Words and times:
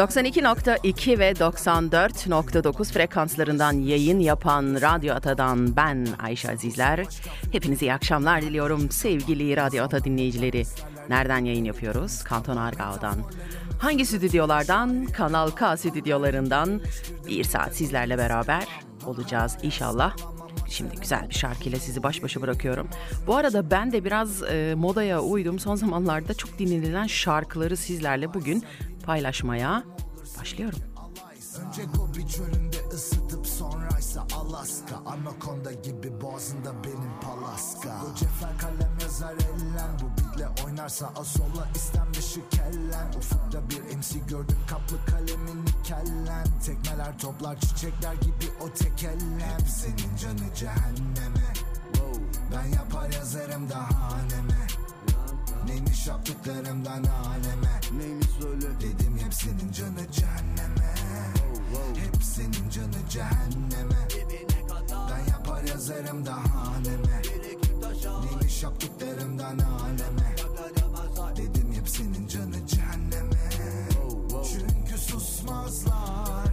92.2 0.00 1.18
ve 1.18 1.30
94.9 1.30 2.92
frekanslarından 2.92 3.72
yayın 3.72 4.18
yapan 4.18 4.78
Radyo 4.80 5.14
Ata'dan 5.14 5.76
ben 5.76 6.06
Ayşe 6.22 6.52
Azizler. 6.52 7.06
Hepinize 7.52 7.86
iyi 7.86 7.92
akşamlar 7.92 8.42
diliyorum 8.42 8.90
sevgili 8.90 9.56
Radyo 9.56 9.84
Ata 9.84 10.04
dinleyicileri. 10.04 10.62
Nereden 11.08 11.44
yayın 11.44 11.64
yapıyoruz? 11.64 12.24
Kanton 12.24 12.56
Argao'dan. 12.56 13.16
Hangi 13.80 14.06
stüdyolardan? 14.06 15.06
Kanal 15.06 15.50
K 15.50 15.76
stüdyolarından. 15.76 16.80
Bir 17.26 17.44
saat 17.44 17.76
sizlerle 17.76 18.18
beraber 18.18 18.64
olacağız 19.06 19.56
inşallah. 19.62 20.16
Şimdi 20.70 20.96
güzel 20.96 21.28
bir 21.28 21.34
şarkıyla 21.34 21.78
sizi 21.78 22.02
baş 22.02 22.22
başa 22.22 22.42
bırakıyorum. 22.42 22.88
Bu 23.26 23.36
arada 23.36 23.70
ben 23.70 23.92
de 23.92 24.04
biraz 24.04 24.42
e, 24.42 24.74
modaya 24.76 25.20
uydum. 25.20 25.58
Son 25.58 25.74
zamanlarda 25.74 26.34
çok 26.34 26.58
dinlenilen 26.58 27.06
şarkıları 27.06 27.76
sizlerle 27.76 28.34
bugün 28.34 28.64
paylaşmaya 29.04 29.84
başlıyorum. 30.40 30.78
Önce 31.66 31.82
sonraysa 34.10 34.26
Alaska 34.36 34.96
Anakonda 35.06 35.72
gibi 35.72 36.20
boğazında 36.20 36.84
benim 36.84 37.20
palaska. 37.22 37.96
Bu 38.02 38.14
cefer 38.14 38.58
kalem 38.58 38.98
yazar 39.02 39.34
ellen 39.34 39.90
Bu 40.02 40.10
bitle 40.16 40.48
oynarsa 40.64 41.12
asola 41.16 41.68
istem 41.74 42.14
dışı 42.14 42.48
kellen. 42.48 43.12
Ufukta 43.18 43.70
bir 43.70 43.96
MC 43.96 44.18
gördüm 44.28 44.58
kaplı 44.70 44.96
kalemini 45.06 45.70
kellen. 45.84 46.46
Tekmeler 46.66 47.18
toplar 47.18 47.60
çiçekler 47.60 48.14
gibi 48.14 48.50
o 48.60 48.70
tek 48.70 49.04
ellen. 49.04 49.58
Senin 49.68 50.16
canı 50.16 50.54
cehenneme. 50.54 51.52
Ben 52.54 52.64
yapar 52.64 53.12
yazarım 53.12 53.70
daha 53.70 54.12
haneme. 54.12 54.66
Neymiş 55.66 56.06
yaptıklarımdan 56.06 57.04
aleme. 57.04 57.80
Neymiş 57.98 58.28
söyle. 58.40 58.66
Dedim 58.80 59.18
hepsinin 59.24 59.72
canı 59.72 60.12
cehenneme 60.12 60.69
Hepsinin 61.96 62.70
canı 62.70 63.08
cehenneme. 63.10 64.08
Ben 65.10 65.32
yapar 65.32 65.62
yazarım 65.62 66.26
daha 66.26 66.66
haneme. 66.66 67.22
Neymiş 68.24 68.62
yaptıklarımdan 68.62 69.58
aleme 69.58 70.36
Dedim 71.36 71.72
hepsinin 71.72 72.28
canı 72.28 72.66
cehenneme. 72.66 73.50
Çünkü 74.52 74.98
susmazlar. 74.98 76.50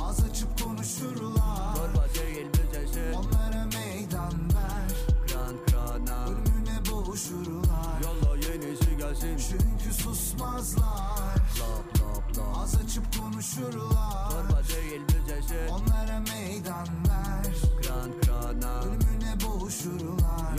Az 0.00 0.24
açıp 0.30 0.62
konuşurlar. 0.62 1.76
Onlara 3.14 3.64
meydan 3.64 4.32
ver. 4.54 4.96
Ölümüne 6.26 6.90
boğuşurlar. 6.90 8.02
Çünkü 9.50 9.94
susmazlar. 10.02 11.36
Az 12.56 12.74
açıp 12.74 13.15
konuşurlar. 13.36 14.32
Onlara 15.70 16.20
meydan 16.20 16.88
ver. 17.08 17.56
Ölümüne 18.82 19.36
boğuşurlar. 19.46 20.56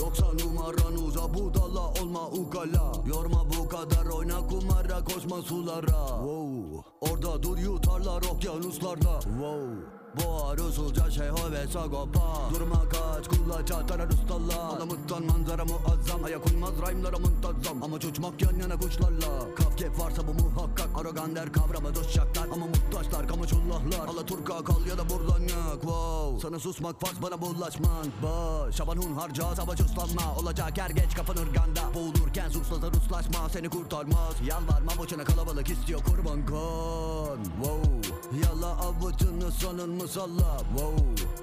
Yoksa 0.00 0.26
numaran 0.32 0.94
uza 1.06 1.34
budala 1.34 1.88
olma 2.02 2.28
ukala. 2.28 2.92
Yorma 3.06 3.44
bu 3.58 3.68
kadar 3.68 4.06
oyna 4.06 4.46
kumara 4.46 5.04
koşma 5.04 5.42
sulara. 5.42 6.06
Wow. 6.06 6.82
Orada 7.00 7.42
dur 7.42 7.58
yutarlar 7.58 8.22
okyanuslarda. 8.22 9.20
Wow. 9.20 9.93
Boğar 10.22 10.58
usulca 10.58 11.10
şeyho 11.10 11.52
ve 11.52 11.66
sagopa. 11.66 12.50
Durma 12.54 12.82
kaç 12.88 13.28
kulaç 13.28 13.70
atar 13.70 14.08
ustalla 14.08 14.64
Alamuttan 14.64 15.24
manzara 15.24 15.64
muazzam. 15.64 16.24
Ayak 16.24 16.46
uymaz 16.46 16.72
rhyme'lara 16.72 17.18
muntazam. 17.18 17.82
Ama 17.82 17.96
uçmak 17.96 18.42
yan 18.42 18.56
yana 18.60 18.76
kuşlarla. 18.78 19.54
Kafkep 19.56 19.98
varsa 19.98 20.22
bu 20.26 20.34
muhakkak. 20.34 20.88
Arogan 21.00 21.36
der 21.36 21.52
kavramı 21.52 21.94
dostacaklar 21.94 22.48
Ama 22.52 22.66
muhtaçlar 22.66 23.28
kamuçullahlar 23.28 24.08
Alaturka 24.08 24.64
kal 24.64 24.86
ya 24.86 24.98
da 24.98 25.10
buradan 25.10 25.40
yak. 25.40 25.80
Wow. 25.80 26.40
Sana 26.48 26.58
susmak 26.58 27.00
farz 27.00 27.22
bana 27.22 27.40
bulaşman 27.40 28.06
Baş. 28.22 28.74
Şaban 28.74 28.96
hun 28.96 29.14
harca 29.14 29.56
savaş 29.56 29.80
uslanma. 29.80 30.36
Olacak 30.40 30.78
er 30.78 30.90
geç 30.90 31.14
kafan 31.14 31.36
ırganda 31.36 31.80
Boğulurken 31.94 32.48
suslasa 32.48 32.86
ruslaşma. 32.86 33.48
Seni 33.48 33.68
kurtarmaz. 33.68 34.34
Yalvarma 34.46 34.92
boşuna 34.98 35.24
kalabalık 35.24 35.70
istiyor 35.70 36.00
kurban 36.04 36.46
kan. 36.46 37.44
Wow. 37.44 37.94
Yalla 38.42 38.66
avucunu 38.66 39.52
sonun 39.52 39.90
musalla 40.04 40.58
wow. 40.76 40.96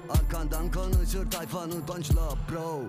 Arkandan 0.08 0.72
konuşur 0.72 1.30
tayfanın 1.30 1.80
punchla 1.80 2.28
bro. 2.50 2.86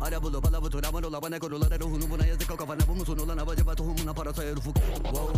Ara 0.00 0.22
bulu 0.22 0.42
bala 0.42 0.62
butu 0.62 0.82
raman 0.82 1.02
ola 1.04 1.22
bana 1.22 1.38
korulara 1.38 1.80
ruhunu 1.80 2.10
buna 2.10 2.26
yazık 2.26 2.50
o 2.50 2.56
kafana 2.56 2.80
bu 2.88 2.94
musun 2.94 3.18
ulan 3.18 3.38
acaba 3.38 3.74
tohumuna 3.74 4.12
parası 4.12 4.42
herifuk 4.42 4.76
wow. 4.76 5.32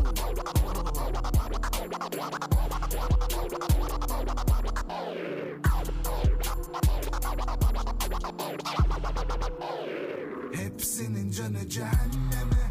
Hepsinin 10.52 11.30
canı 11.30 11.68
cehenneme. 11.68 12.68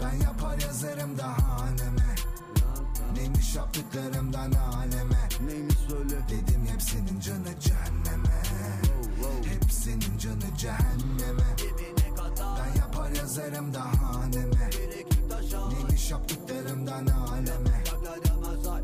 Ben 0.00 0.20
yapar 0.20 0.58
yazarım 0.58 1.18
daha 1.18 1.60
haneme 1.60 2.03
Neymiş 3.24 3.54
yaptıklarımdan 3.54 4.52
aleme? 4.52 5.28
Neymiş 5.46 5.76
söyle? 5.88 6.20
Dedim 6.28 6.66
hepsinin 6.72 7.20
canı 7.20 7.60
cehenneme. 7.60 8.42
Hepsinin 9.44 10.18
canı 10.18 10.56
cehenneme. 10.58 11.56
Ben 12.40 12.80
yapar 12.80 13.10
yazarım 13.10 13.74
daha 13.74 14.20
haneme. 14.20 14.70
Neymiş 15.72 16.10
yaptıklarımdan 16.10 17.06
aleme? 17.06 17.84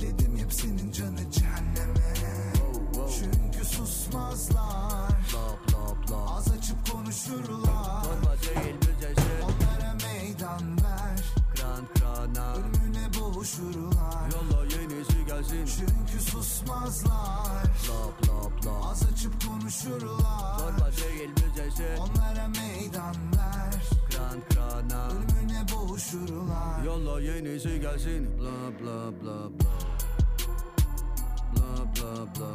Dedim 0.00 0.38
hepsinin 0.38 0.92
canı 0.92 1.30
cehenneme. 1.30 2.14
Çünkü 3.18 3.64
susmazlar. 3.64 5.10
Az 6.36 6.48
açıp 6.48 6.92
konuşurlar 6.92 7.99
susmazlar. 16.42 17.64
Lap 17.88 18.28
lap 18.28 18.66
lap 18.66 18.84
Az 18.90 19.02
açıp 19.12 19.46
konuşurlar. 19.46 20.58
Torba 20.58 20.90
değil 20.92 21.30
büzesi 21.36 21.84
Onlara 21.98 22.48
meydan 22.48 23.16
ver. 23.36 23.82
Kran 24.10 24.40
krana. 24.50 25.08
Ölümüne 25.08 25.62
boğuşurlar. 25.74 26.84
Yolla 26.86 27.20
yenisi 27.20 27.80
gelsin. 27.80 28.38
Bla 28.38 28.80
bla 28.80 29.12
bla 29.20 29.50
bla 29.50 29.70
Bla 31.52 31.84
bla 31.96 32.16
bla 32.16 32.54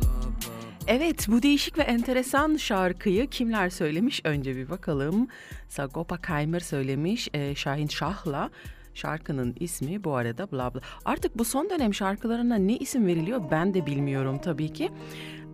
Bla 0.00 0.22
bla 0.22 0.52
Evet 0.86 1.28
bu 1.28 1.42
değişik 1.42 1.78
ve 1.78 1.82
enteresan 1.82 2.56
şarkıyı 2.56 3.30
kimler 3.30 3.70
söylemiş? 3.70 4.20
Önce 4.24 4.56
bir 4.56 4.70
bakalım. 4.70 5.28
Sagopa 5.68 6.16
Kaymer 6.16 6.60
söylemiş 6.60 7.28
e, 7.34 7.54
Şahin 7.54 7.88
Şah'la. 7.88 8.50
Şarkının 8.94 9.54
ismi 9.60 10.04
bu 10.04 10.14
arada 10.14 10.50
bla 10.52 10.74
bla. 10.74 10.80
Artık 11.04 11.38
bu 11.38 11.44
son 11.44 11.70
dönem 11.70 11.94
şarkılarına 11.94 12.56
ne 12.56 12.76
isim 12.76 13.06
veriliyor 13.06 13.42
ben 13.50 13.74
de 13.74 13.86
bilmiyorum 13.86 14.38
tabii 14.42 14.72
ki. 14.72 14.90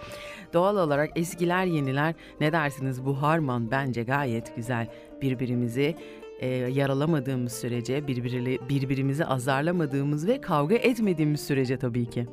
Doğal 0.53 0.77
olarak 0.77 1.09
eskiler 1.15 1.65
yeniler 1.65 2.13
ne 2.41 2.51
dersiniz 2.51 3.05
bu 3.05 3.21
harman 3.21 3.71
bence 3.71 4.03
gayet 4.03 4.55
güzel. 4.55 4.87
Birbirimizi 5.21 5.95
e, 6.39 6.47
yaralamadığımız 6.47 7.53
sürece, 7.53 8.07
birbiri, 8.07 8.59
birbirimizi 8.69 9.25
azarlamadığımız 9.25 10.27
ve 10.27 10.41
kavga 10.41 10.75
etmediğimiz 10.75 11.41
sürece 11.41 11.77
tabii 11.77 12.09
ki. 12.09 12.27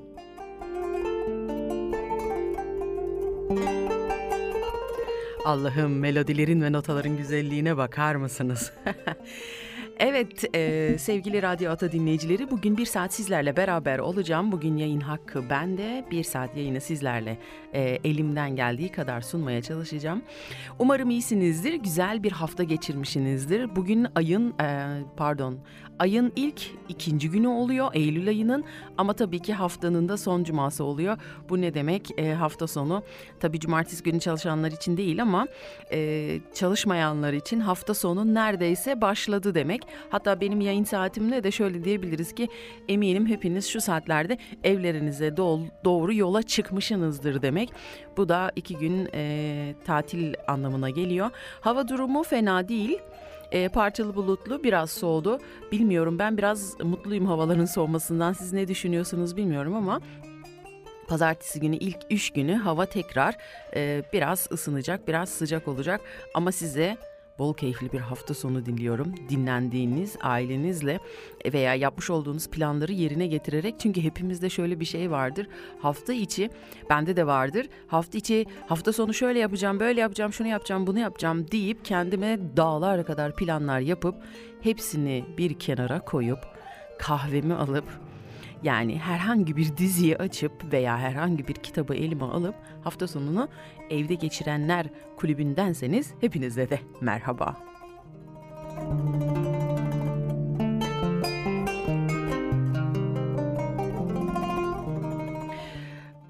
Allah'ım 5.44 5.98
melodilerin 5.98 6.62
ve 6.62 6.72
notaların 6.72 7.16
güzelliğine 7.16 7.76
bakar 7.76 8.14
mısınız? 8.14 8.72
Evet 9.98 10.56
e, 10.56 10.94
sevgili 10.98 11.42
Radyo 11.42 11.70
Ata 11.70 11.92
dinleyicileri 11.92 12.50
bugün 12.50 12.76
bir 12.76 12.86
saat 12.86 13.14
sizlerle 13.14 13.56
beraber 13.56 13.98
olacağım. 13.98 14.52
Bugün 14.52 14.76
yayın 14.76 15.00
hakkı 15.00 15.50
bende. 15.50 16.04
Bir 16.10 16.24
saat 16.24 16.56
yayını 16.56 16.80
sizlerle 16.80 17.38
e, 17.74 17.98
elimden 18.04 18.56
geldiği 18.56 18.88
kadar 18.88 19.20
sunmaya 19.20 19.62
çalışacağım. 19.62 20.22
Umarım 20.78 21.10
iyisinizdir. 21.10 21.74
Güzel 21.74 22.22
bir 22.22 22.32
hafta 22.32 22.62
geçirmişsinizdir. 22.62 23.76
Bugün 23.76 24.06
ayın 24.14 24.54
e, 24.60 24.98
pardon 25.16 25.58
ayın 25.98 26.32
ilk 26.36 26.62
ikinci 26.88 27.30
günü 27.30 27.48
oluyor 27.48 27.90
Eylül 27.94 28.28
ayının 28.28 28.64
ama 28.98 29.12
tabii 29.12 29.38
ki 29.38 29.54
haftanın 29.54 30.08
da 30.08 30.16
son 30.16 30.44
cuması 30.44 30.84
oluyor. 30.84 31.16
Bu 31.48 31.60
ne 31.60 31.74
demek? 31.74 32.10
E, 32.18 32.32
hafta 32.32 32.66
sonu 32.66 33.02
tabii 33.40 33.60
cumartesi 33.60 34.02
günü 34.02 34.20
çalışanlar 34.20 34.72
için 34.72 34.96
değil 34.96 35.22
ama 35.22 35.46
e, 35.92 36.40
çalışmayanlar 36.54 37.32
için 37.32 37.60
hafta 37.60 37.94
sonu 37.94 38.34
neredeyse 38.34 39.00
başladı 39.00 39.54
demek. 39.54 39.82
Hatta 40.10 40.40
benim 40.40 40.60
yayın 40.60 40.84
saatimle 40.84 41.44
de 41.44 41.50
şöyle 41.50 41.84
diyebiliriz 41.84 42.34
ki 42.34 42.48
eminim 42.88 43.26
hepiniz 43.26 43.66
şu 43.66 43.80
saatlerde 43.80 44.38
evlerinize 44.64 45.36
doğru 45.84 46.14
yola 46.14 46.42
çıkmışsınızdır 46.42 47.42
demek. 47.42 47.72
Bu 48.16 48.28
da 48.28 48.52
iki 48.56 48.76
gün 48.76 49.08
e, 49.14 49.74
tatil 49.84 50.34
anlamına 50.48 50.90
geliyor. 50.90 51.30
Hava 51.60 51.88
durumu 51.88 52.22
fena 52.22 52.68
değil. 52.68 52.98
E, 53.52 53.68
parçalı 53.68 54.14
bulutlu 54.14 54.64
biraz 54.64 54.90
soğudu. 54.90 55.38
Bilmiyorum 55.72 56.18
ben 56.18 56.38
biraz 56.38 56.80
mutluyum 56.80 57.26
havaların 57.26 57.64
soğumasından. 57.64 58.32
Siz 58.32 58.52
ne 58.52 58.68
düşünüyorsunuz 58.68 59.36
bilmiyorum 59.36 59.74
ama 59.74 60.00
Pazartesi 61.08 61.60
günü 61.60 61.76
ilk 61.76 61.98
üç 62.10 62.30
günü 62.30 62.54
hava 62.54 62.86
tekrar 62.86 63.36
e, 63.76 64.02
biraz 64.12 64.48
ısınacak, 64.52 65.08
biraz 65.08 65.28
sıcak 65.28 65.68
olacak. 65.68 66.00
Ama 66.34 66.52
size 66.52 66.96
bol 67.38 67.54
keyifli 67.54 67.92
bir 67.92 68.00
hafta 68.00 68.34
sonu 68.34 68.66
diliyorum. 68.66 69.14
Dinlendiğiniz 69.28 70.16
ailenizle 70.20 71.00
veya 71.52 71.74
yapmış 71.74 72.10
olduğunuz 72.10 72.50
planları 72.50 72.92
yerine 72.92 73.26
getirerek 73.26 73.74
çünkü 73.78 74.02
hepimizde 74.02 74.50
şöyle 74.50 74.80
bir 74.80 74.84
şey 74.84 75.10
vardır. 75.10 75.48
Hafta 75.80 76.12
içi 76.12 76.50
bende 76.90 77.16
de 77.16 77.26
vardır. 77.26 77.68
Hafta 77.86 78.18
içi 78.18 78.46
hafta 78.66 78.92
sonu 78.92 79.14
şöyle 79.14 79.38
yapacağım, 79.38 79.80
böyle 79.80 80.00
yapacağım, 80.00 80.32
şunu 80.32 80.48
yapacağım, 80.48 80.86
bunu 80.86 80.98
yapacağım 80.98 81.50
deyip 81.50 81.84
kendime 81.84 82.38
dağlar 82.56 83.06
kadar 83.06 83.36
planlar 83.36 83.80
yapıp 83.80 84.14
hepsini 84.60 85.24
bir 85.38 85.58
kenara 85.58 86.00
koyup 86.00 86.38
kahvemi 86.98 87.54
alıp 87.54 88.01
yani 88.62 88.98
herhangi 88.98 89.56
bir 89.56 89.76
diziyi 89.76 90.16
açıp 90.16 90.72
veya 90.72 90.98
herhangi 90.98 91.48
bir 91.48 91.54
kitabı 91.54 91.94
elime 91.94 92.24
alıp 92.24 92.54
hafta 92.84 93.08
sonunu 93.08 93.48
evde 93.90 94.14
geçirenler 94.14 94.86
kulübündenseniz 95.16 96.14
hepinize 96.20 96.70
de 96.70 96.80
merhaba. 97.00 97.56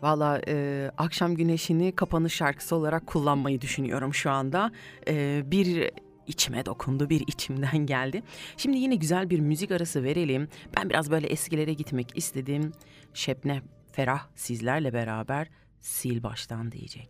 Valla 0.03 0.41
e, 0.49 0.91
akşam 0.99 1.35
güneşini 1.35 1.93
kapanış 1.93 2.35
şarkısı 2.35 2.77
olarak 2.77 3.07
kullanmayı 3.07 3.61
düşünüyorum 3.61 4.15
şu 4.15 4.31
anda. 4.31 4.73
E, 5.09 5.43
bir 5.47 5.91
içime 6.27 6.67
dokundu, 6.67 7.11
bir 7.11 7.25
içimden 7.27 7.87
geldi. 7.87 8.23
Şimdi 8.57 8.79
yine 8.79 8.95
güzel 8.95 9.31
bir 9.31 9.41
müzik 9.41 9.71
arası 9.71 10.05
verelim. 10.05 10.49
Ben 10.77 10.91
biraz 10.91 11.11
böyle 11.11 11.27
eskilere 11.27 11.73
gitmek 11.73 12.17
istedim. 12.19 12.73
Şebne 13.15 13.63
Ferah 13.93 14.27
sizlerle 14.35 14.93
beraber 14.93 15.49
sil 15.93 16.19
baştan 16.23 16.73
diyecek. 16.73 17.09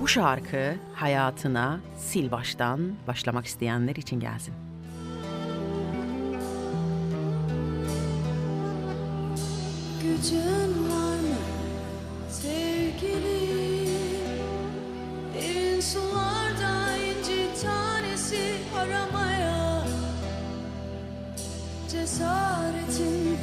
Bu 0.00 0.08
şarkı 0.08 0.74
hayatına 0.94 1.80
sil 2.06 2.26
baştan 2.30 2.94
başlamak 3.06 3.46
isteyenler 3.46 3.96
için 3.96 4.20
gelsin. 4.20 4.54
Gücün 10.02 10.88
var 10.90 11.16
mı 11.16 11.38
sularda 15.82 16.96
inci 16.96 17.50
tanesi 17.62 18.44
aramaya. 18.78 19.82
Cesaretin 21.90 23.38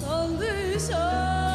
kaldıysa 0.00 1.51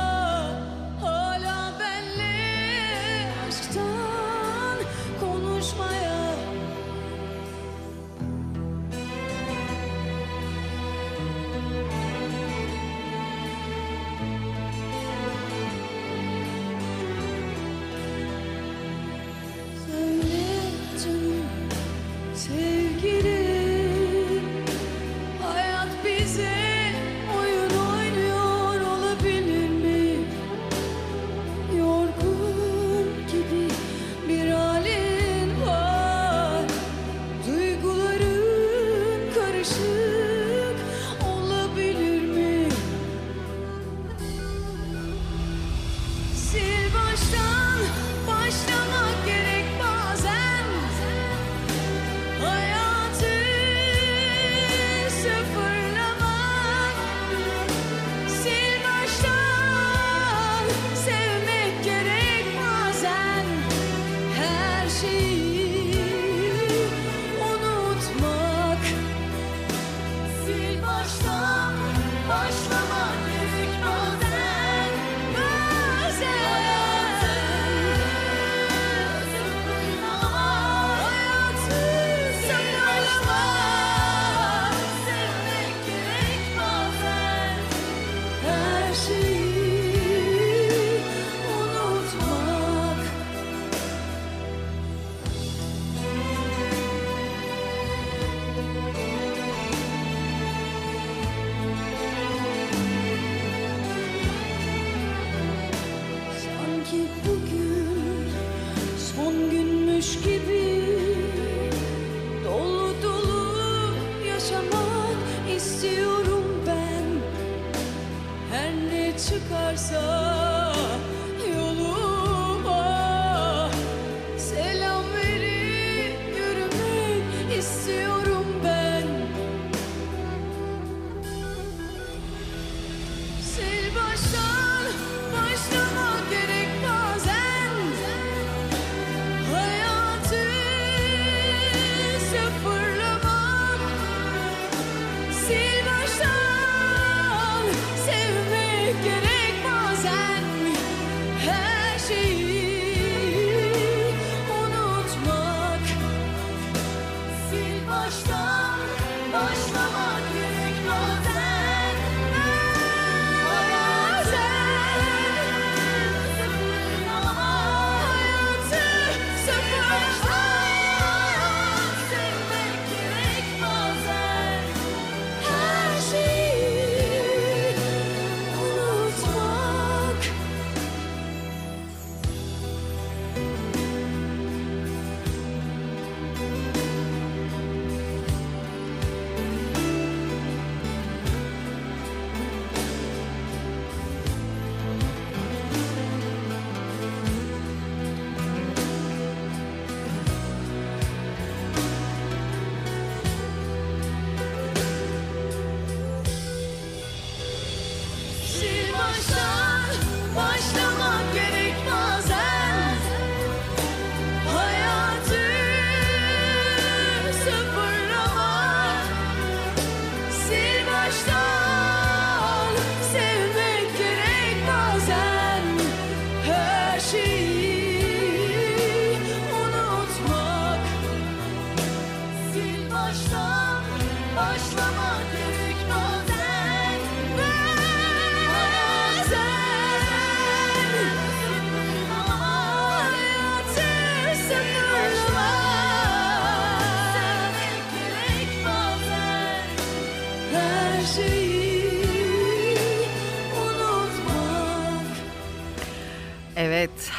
Güneş 110.08 110.24
gibi 110.24 110.57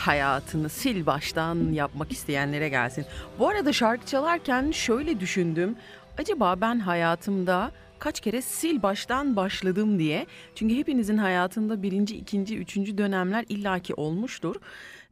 hayatını 0.09 0.69
sil 0.79 1.01
baştan 1.07 1.73
yapmak 1.73 2.13
isteyenlere 2.13 2.69
gelsin. 2.69 3.05
Bu 3.39 3.49
arada 3.49 3.73
şarkı 3.73 4.07
çalarken 4.07 4.71
şöyle 4.71 5.21
düşündüm. 5.21 5.77
Acaba 6.19 6.61
ben 6.61 6.79
hayatımda 6.79 7.73
kaç 7.99 8.21
kere 8.21 8.43
sil 8.57 8.77
baştan 8.83 9.37
başladım 9.37 9.99
diye. 9.99 10.27
Çünkü 10.55 10.77
hepinizin 10.77 11.17
hayatında 11.17 11.83
birinci, 11.83 12.17
ikinci, 12.17 12.59
üçüncü 12.59 12.99
dönemler 12.99 13.45
illaki 13.49 13.95
olmuştur. 13.95 14.57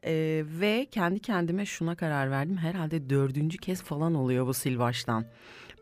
Ee, 0.05 0.43
ve 0.61 0.87
kendi 0.91 1.21
kendime 1.21 1.67
şuna 1.67 1.95
karar 1.95 2.31
verdim. 2.31 2.57
Herhalde 2.57 3.11
dördüncü 3.11 3.59
kez 3.59 3.83
falan 3.83 4.15
oluyor 4.15 4.47
bu 4.47 4.55
sil 4.61 4.76
baştan 4.79 5.25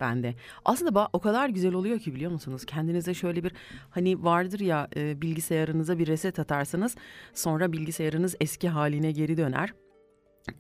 bende. 0.01 0.35
Aslında 0.65 1.09
o 1.13 1.21
kadar 1.21 1.49
güzel 1.49 1.75
oluyor 1.75 1.99
ki 1.99 2.15
biliyor 2.15 2.31
musunuz? 2.31 2.65
Kendinize 2.67 3.15
şöyle 3.15 3.45
bir 3.45 3.53
hani 3.91 4.25
vardır 4.25 4.61
ya 4.61 4.89
e, 4.97 5.23
bilgisayarınıza 5.23 5.99
bir 5.99 6.07
reset 6.07 6.39
atarsanız 6.39 6.97
sonra 7.35 7.73
bilgisayarınız 7.73 8.37
eski 8.41 8.69
haline 8.69 9.13
geri 9.13 9.37
döner. 9.37 9.75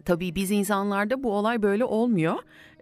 Tabii 0.04 0.34
biz 0.34 0.50
insanlarda 0.50 1.22
bu 1.22 1.32
olay 1.32 1.62
böyle 1.62 1.84
olmuyor. 1.84 2.34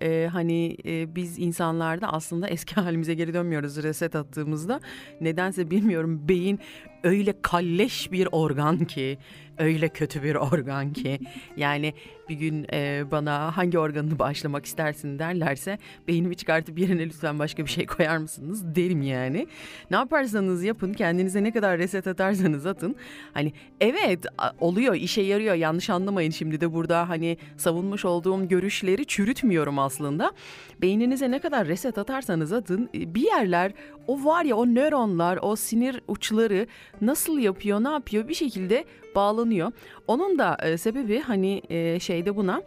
Ee, 0.02 0.28
hani 0.32 0.76
e, 0.86 1.14
biz 1.14 1.38
insanlarda 1.38 2.12
aslında 2.12 2.48
eski 2.48 2.74
halimize 2.80 3.14
geri 3.14 3.34
dönmüyoruz 3.34 3.82
reset 3.82 4.16
attığımızda. 4.16 4.80
Nedense 5.20 5.70
bilmiyorum 5.70 6.28
beyin 6.28 6.58
öyle 7.02 7.34
kalleş 7.42 8.12
bir 8.12 8.28
organ 8.32 8.84
ki 8.84 9.18
öyle 9.58 9.88
kötü 9.88 10.22
bir 10.22 10.34
organ 10.34 10.92
ki 10.92 11.18
yani 11.56 11.94
bir 12.28 12.34
gün 12.34 12.66
e, 12.72 13.04
bana 13.10 13.56
hangi 13.56 13.78
organını 13.78 14.18
başlamak 14.18 14.66
istersin 14.66 15.18
derlerse 15.18 15.78
beynimi 16.08 16.36
çıkartıp 16.36 16.78
yerine 16.78 17.06
lütfen 17.06 17.38
başka 17.38 17.64
bir 17.64 17.70
şey 17.70 17.86
koyar 17.86 18.16
mısınız 18.16 18.74
derim 18.74 19.02
yani. 19.02 19.46
Ne 19.90 19.96
yaparsanız 19.96 20.64
yapın 20.64 20.92
kendinize 20.92 21.42
ne 21.44 21.52
kadar 21.52 21.78
reset 21.78 22.06
atarsanız 22.06 22.66
atın. 22.66 22.96
Hani 23.34 23.52
evet 23.80 24.26
oluyor 24.60 24.94
işe 24.94 25.22
yarıyor 25.22 25.54
yanlış 25.54 25.90
anlamayın 25.90 26.30
şimdi 26.30 26.60
de 26.60 26.72
burada 26.72 27.08
hani 27.08 27.36
savunmuş 27.56 28.04
olduğum 28.04 28.48
görüşleri 28.48 29.06
çürütmüyorum 29.06 29.78
aslında. 29.78 30.32
Beyninize 30.80 31.30
ne 31.30 31.38
kadar 31.38 31.66
reset 31.68 31.98
atarsanız 31.98 32.52
atın 32.52 32.88
e, 32.94 33.14
bir 33.14 33.22
yerler 33.22 33.72
o 34.06 34.24
var 34.24 34.44
ya 34.44 34.56
o 34.56 34.66
nöronlar 34.66 35.38
o 35.42 35.56
sinir 35.56 36.00
uçları 36.08 36.66
nasıl 37.00 37.38
yapıyor 37.38 37.84
ne 37.84 37.88
yapıyor 37.88 38.28
bir 38.28 38.34
şekilde 38.34 38.84
bağlanıyor. 39.14 39.72
Onun 40.06 40.38
da 40.38 40.56
e, 40.62 40.78
sebebi 40.78 41.20
hani 41.20 41.62
e, 41.68 42.00
şeyde 42.00 42.36
buna 42.36 42.62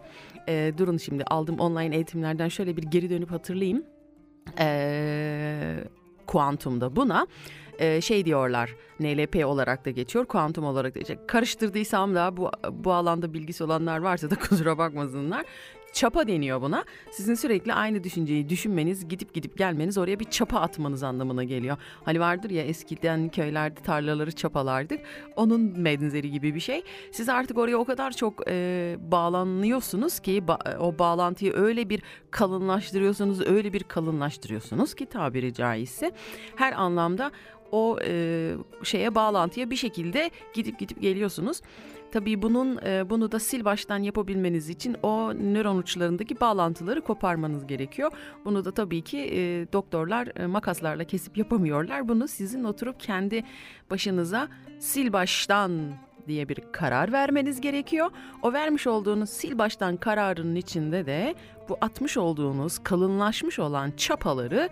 e, 0.47 0.73
durun 0.77 0.97
şimdi 0.97 1.23
aldım 1.23 1.59
online 1.59 1.95
eğitimlerden 1.95 2.47
şöyle 2.47 2.77
bir 2.77 2.83
geri 2.83 3.09
dönüp 3.09 3.31
hatırlayayım. 3.31 3.83
E, 4.59 5.75
kuantumda 6.27 6.95
buna 6.95 7.27
e, 7.79 8.01
şey 8.01 8.25
diyorlar 8.25 8.75
NLP 8.99 9.45
olarak 9.45 9.85
da 9.85 9.89
geçiyor 9.89 10.25
kuantum 10.25 10.65
olarak 10.65 10.95
da 10.95 10.99
geçiyor. 10.99 11.19
Karıştırdıysam 11.27 12.15
da 12.15 12.37
bu, 12.37 12.51
bu 12.71 12.93
alanda 12.93 13.33
bilgisi 13.33 13.63
olanlar 13.63 13.97
varsa 13.97 14.29
da 14.29 14.35
kusura 14.49 14.77
bakmasınlar. 14.77 15.45
Çapa 15.95 16.27
deniyor 16.27 16.61
buna. 16.61 16.85
Sizin 17.11 17.33
sürekli 17.33 17.73
aynı 17.73 18.03
düşünceyi 18.03 18.49
düşünmeniz, 18.49 19.07
gidip 19.07 19.33
gidip 19.33 19.57
gelmeniz 19.57 19.97
oraya 19.97 20.19
bir 20.19 20.25
çapa 20.25 20.59
atmanız 20.59 21.03
anlamına 21.03 21.43
geliyor. 21.43 21.77
Hani 22.03 22.19
vardır 22.19 22.49
ya 22.49 22.63
eskiden 22.63 23.29
köylerde 23.29 23.81
tarlaları 23.81 24.31
çapalardık. 24.31 24.99
Onun 25.35 25.85
benzeri 25.85 26.31
gibi 26.31 26.55
bir 26.55 26.59
şey. 26.59 26.83
Siz 27.11 27.29
artık 27.29 27.57
oraya 27.57 27.77
o 27.77 27.85
kadar 27.85 28.11
çok 28.11 28.43
e, 28.47 28.97
bağlanıyorsunuz 28.99 30.19
ki 30.19 30.43
ba- 30.47 30.77
o 30.77 30.99
bağlantıyı 30.99 31.53
öyle 31.53 31.89
bir 31.89 32.01
kalınlaştırıyorsunuz, 32.31 33.41
öyle 33.41 33.73
bir 33.73 33.83
kalınlaştırıyorsunuz 33.83 34.93
ki 34.95 35.05
tabiri 35.05 35.53
caizse 35.53 36.11
her 36.55 36.73
anlamda 36.73 37.31
o 37.71 37.97
e, 38.05 38.51
şeye 38.83 39.15
bağlantıya 39.15 39.69
bir 39.69 39.75
şekilde 39.75 40.31
gidip 40.53 40.79
gidip 40.79 41.01
geliyorsunuz. 41.01 41.61
Tabii 42.11 42.41
bunun 42.41 42.79
e, 42.85 43.09
bunu 43.09 43.31
da 43.31 43.39
sil 43.47 43.61
baştan 43.65 43.97
yapabilmeniz 43.97 44.69
için 44.69 44.95
o 45.03 45.33
nöron 45.33 45.77
uçlarındaki 45.77 46.39
bağlantıları 46.39 47.01
koparmanız 47.01 47.67
gerekiyor. 47.67 48.11
Bunu 48.45 48.65
da 48.65 48.71
tabii 48.71 49.01
ki 49.01 49.17
e, 49.17 49.67
doktorlar 49.73 50.39
e, 50.39 50.45
makaslarla 50.45 51.03
kesip 51.03 51.37
yapamıyorlar. 51.37 52.07
Bunu 52.09 52.27
sizin 52.27 52.63
oturup 52.63 52.99
kendi 52.99 53.43
başınıza 53.89 54.47
sil 54.89 55.07
baştan 55.13 55.71
diye 56.27 56.49
bir 56.49 56.57
karar 56.71 57.11
vermeniz 57.11 57.61
gerekiyor. 57.61 58.09
O 58.41 58.53
vermiş 58.53 58.87
olduğunuz 58.87 59.29
sil 59.37 59.53
baştan 59.57 59.97
kararının 59.97 60.55
içinde 60.55 61.05
de 61.05 61.35
bu 61.69 61.77
atmış 61.81 62.17
olduğunuz 62.17 62.79
kalınlaşmış 62.79 63.59
olan 63.59 63.91
çapaları 63.91 64.69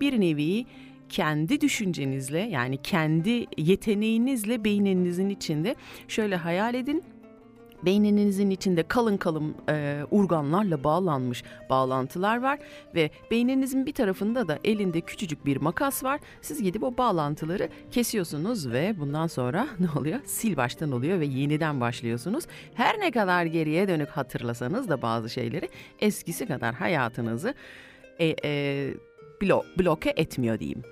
bir 0.00 0.20
nevi 0.20 0.66
kendi 1.12 1.60
düşüncenizle 1.60 2.38
yani 2.38 2.76
kendi 2.82 3.46
yeteneğinizle 3.56 4.64
beyninizin 4.64 5.28
içinde 5.28 5.74
şöyle 6.08 6.36
hayal 6.36 6.74
edin 6.74 7.04
beyninizin 7.86 8.50
içinde 8.50 8.82
kalın 8.82 9.16
kalın 9.16 9.54
e, 9.68 10.02
urganlarla 10.10 10.84
bağlanmış 10.84 11.44
bağlantılar 11.70 12.42
var 12.42 12.58
ve 12.94 13.10
beyninizin 13.30 13.86
bir 13.86 13.92
tarafında 13.92 14.48
da 14.48 14.58
elinde 14.64 15.00
küçücük 15.00 15.46
bir 15.46 15.56
makas 15.56 16.04
var. 16.04 16.20
Siz 16.42 16.62
gidip 16.62 16.82
o 16.82 16.96
bağlantıları 16.96 17.68
kesiyorsunuz 17.90 18.72
ve 18.72 18.94
bundan 19.00 19.26
sonra 19.26 19.68
ne 19.80 20.00
oluyor? 20.00 20.20
Sil 20.36 20.54
baştan 20.56 20.92
oluyor 20.92 21.20
ve 21.20 21.26
yeniden 21.26 21.80
başlıyorsunuz. 21.80 22.44
Her 22.74 23.00
ne 23.00 23.10
kadar 23.10 23.44
geriye 23.44 23.88
dönük 23.88 24.08
hatırlasanız 24.08 24.88
da 24.88 25.02
bazı 25.02 25.30
şeyleri 25.30 25.68
eskisi 26.00 26.46
kadar 26.46 26.74
hayatınızı 26.74 27.54
e, 28.18 28.36
e, 28.44 28.94
blo 29.42 29.62
bloke 29.78 30.12
etmiyor 30.16 30.58
diyeyim. 30.58 30.82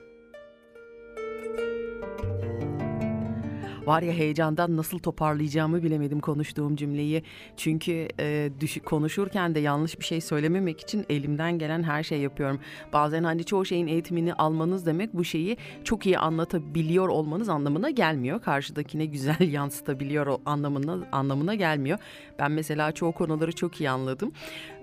Var 3.91 4.03
ya 4.03 4.13
heyecandan 4.13 4.77
nasıl 4.77 4.99
toparlayacağımı 4.99 5.83
bilemedim 5.83 6.21
konuştuğum 6.21 6.77
cümleyi. 6.77 7.23
Çünkü 7.57 8.09
e, 8.21 8.51
düş- 8.61 8.83
konuşurken 8.85 9.55
de 9.55 9.61
yanlış 9.61 10.01
bir 10.01 10.05
şey 10.05 10.21
söylememek 10.21 10.81
için 10.81 11.07
elimden 11.09 11.59
gelen 11.59 11.83
her 11.83 12.03
şey 12.03 12.21
yapıyorum. 12.21 12.61
Bazen 12.93 13.25
hani 13.25 13.45
çoğu 13.45 13.65
şeyin 13.65 13.87
eğitimini 13.87 14.35
almanız 14.35 14.87
demek 14.87 15.15
bu 15.15 15.25
şeyi 15.25 15.57
çok 15.85 16.07
iyi 16.07 16.19
anlatabiliyor 16.19 17.09
olmanız 17.09 17.49
anlamına 17.49 17.91
gelmiyor. 17.91 18.43
Karşıdakine 18.43 19.07
güzel 19.07 19.41
yansıtabiliyor 19.53 20.39
anlamına 20.47 20.99
anlamına 21.13 21.55
gelmiyor. 21.55 21.99
Ben 22.39 22.53
mesela 22.53 22.93
çoğu 22.93 23.13
konuları 23.13 23.53
çok 23.53 23.81
iyi 23.81 23.91
anladım. 23.91 24.33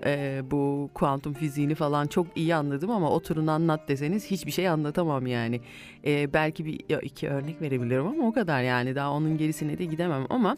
E, 0.04 0.42
bu 0.50 0.90
kuantum 0.94 1.32
fiziğini 1.34 1.74
falan 1.74 2.06
çok 2.06 2.26
iyi 2.36 2.54
anladım 2.54 2.90
ama 2.90 3.10
oturun 3.10 3.46
anlat 3.46 3.88
deseniz 3.88 4.30
hiçbir 4.30 4.52
şey 4.52 4.68
anlatamam 4.68 5.26
yani. 5.26 5.60
E, 6.06 6.32
belki 6.32 6.64
bir 6.64 6.80
iki 7.02 7.28
örnek 7.28 7.62
verebilirim 7.62 8.06
ama 8.06 8.28
o 8.28 8.32
kadar 8.32 8.62
yani 8.62 8.97
daha 8.98 9.12
onun 9.12 9.36
gerisine 9.38 9.78
de 9.78 9.84
gidemem 9.84 10.26
ama 10.30 10.56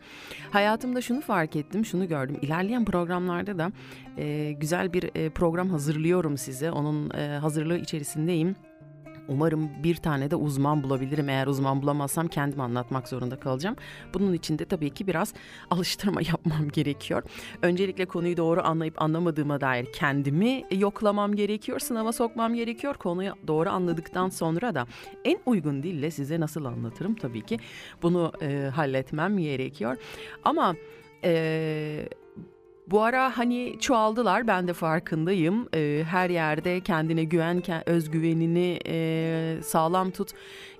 hayatımda 0.50 1.00
şunu 1.00 1.20
fark 1.20 1.56
ettim, 1.56 1.84
şunu 1.84 2.08
gördüm. 2.08 2.38
İlerleyen 2.42 2.84
programlarda 2.84 3.58
da 3.58 3.72
e, 4.18 4.52
güzel 4.52 4.92
bir 4.92 5.10
e, 5.14 5.30
program 5.30 5.70
hazırlıyorum 5.70 6.36
size. 6.38 6.70
Onun 6.70 7.10
e, 7.10 7.38
hazırlığı 7.38 7.78
içerisindeyim. 7.78 8.56
Umarım 9.30 9.70
bir 9.82 9.96
tane 9.96 10.30
de 10.30 10.36
uzman 10.36 10.82
bulabilirim. 10.82 11.28
Eğer 11.28 11.46
uzman 11.46 11.82
bulamazsam 11.82 12.28
kendim 12.28 12.60
anlatmak 12.60 13.08
zorunda 13.08 13.40
kalacağım. 13.40 13.76
Bunun 14.14 14.32
için 14.32 14.58
de 14.58 14.64
tabii 14.64 14.90
ki 14.90 15.06
biraz 15.06 15.34
alıştırma 15.70 16.20
yapmam 16.20 16.68
gerekiyor. 16.68 17.22
Öncelikle 17.62 18.04
konuyu 18.04 18.36
doğru 18.36 18.60
anlayıp 18.62 19.02
anlamadığıma 19.02 19.60
dair 19.60 19.92
kendimi 19.92 20.64
yoklamam 20.70 21.34
gerekiyor. 21.34 21.78
Sınava 21.78 22.12
sokmam 22.12 22.54
gerekiyor. 22.54 22.94
Konuyu 22.94 23.32
doğru 23.46 23.70
anladıktan 23.70 24.28
sonra 24.28 24.74
da 24.74 24.86
en 25.24 25.38
uygun 25.46 25.82
dille 25.82 26.10
size 26.10 26.40
nasıl 26.40 26.64
anlatırım 26.64 27.14
tabii 27.14 27.42
ki 27.42 27.58
bunu 28.02 28.32
e, 28.42 28.70
halletmem 28.74 29.38
gerekiyor. 29.38 29.96
Ama 30.44 30.74
e, 31.24 32.08
bu 32.90 33.02
ara 33.02 33.38
hani 33.38 33.76
çoğaldılar 33.80 34.46
ben 34.46 34.68
de 34.68 34.72
farkındayım. 34.72 35.68
Ee, 35.74 36.02
her 36.06 36.30
yerde 36.30 36.80
kendine 36.80 37.24
güven, 37.24 37.62
özgüvenini 37.86 38.78
e, 38.86 39.58
sağlam 39.62 40.10
tut. 40.10 40.30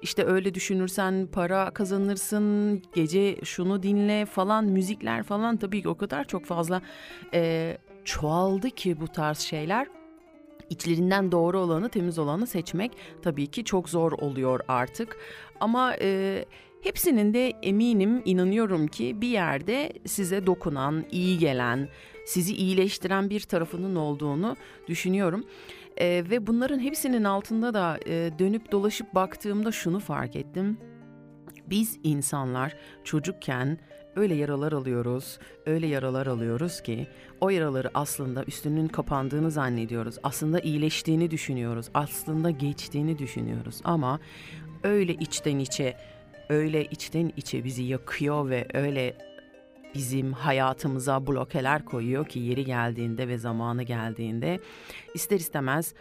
İşte 0.03 0.25
öyle 0.25 0.55
düşünürsen 0.55 1.29
para 1.33 1.71
kazanırsın, 1.71 2.83
gece 2.95 3.37
şunu 3.45 3.83
dinle 3.83 4.27
falan 4.27 4.65
müzikler 4.65 5.23
falan 5.23 5.57
tabii 5.57 5.83
ki 5.83 5.89
o 5.89 5.97
kadar 5.97 6.25
çok 6.25 6.45
fazla 6.45 6.83
e, 7.35 7.77
çoğaldı 8.05 8.71
ki 8.71 9.01
bu 9.01 9.09
tarz 9.09 9.39
şeyler. 9.39 9.87
İçlerinden 10.71 11.33
doğru 11.33 11.59
olanı, 11.59 11.89
temiz 11.89 12.19
olanı 12.19 12.47
seçmek 12.47 12.93
tabii 13.23 13.47
ki 13.47 13.65
çok 13.65 13.89
zor 13.89 14.13
oluyor 14.13 14.61
artık. 14.69 15.17
Ama 15.61 15.95
e, 16.01 16.45
Hepsinin 16.83 17.35
de 17.35 17.49
eminim, 17.63 18.23
inanıyorum 18.25 18.87
ki 18.87 19.21
bir 19.21 19.29
yerde 19.29 19.93
size 20.07 20.47
dokunan, 20.47 21.05
iyi 21.11 21.39
gelen, 21.39 21.89
sizi 22.27 22.55
iyileştiren 22.55 23.31
bir 23.31 23.41
tarafının 23.41 23.97
olduğunu 23.97 24.57
düşünüyorum. 24.89 25.45
E, 25.97 26.25
ve 26.31 26.47
bunların 26.47 26.79
hepsinin 26.79 27.25
altında 27.25 27.75
da 27.75 27.99
e, 28.07 28.31
dönüp 28.39 28.73
dolaşıp 28.73 29.15
baktığımda 29.15 29.73
şunu 29.73 30.01
fark 30.01 30.37
ettim. 30.37 30.79
Biz 31.67 31.99
insanlar 32.03 32.77
çocukken 33.05 33.79
öyle 34.17 34.35
yaralar 34.35 34.73
alıyoruz, 34.73 35.39
öyle 35.67 35.87
yaralar 35.87 36.27
alıyoruz 36.27 36.83
ki 36.83 37.07
o 37.41 37.51
yaraları 37.51 37.91
aslında 37.95 38.45
üstünün 38.45 38.89
kapandığını 38.89 39.51
zannediyoruz. 39.51 40.17
Aslında 40.23 40.61
iyileştiğini 40.61 41.31
düşünüyoruz. 41.31 41.87
Aslında 41.95 42.51
geçtiğini 42.51 43.19
düşünüyoruz 43.19 43.81
ama 43.85 44.21
öyle 44.83 45.15
içten 45.15 45.59
içe 45.59 45.97
öyle 46.51 46.85
içten 46.85 47.33
içe 47.37 47.65
bizi 47.65 47.83
yakıyor 47.83 48.51
ve 48.51 48.67
öyle 48.75 49.17
bizim 49.95 50.33
hayatımıza 50.33 51.27
blokeler 51.27 51.85
koyuyor 51.85 52.27
ki 52.27 52.39
yeri 52.41 52.65
geldiğinde 52.65 53.29
ve 53.29 53.39
zamanı 53.39 53.83
geldiğinde 53.83 54.61
ister 55.15 55.37
istemez 55.37 55.95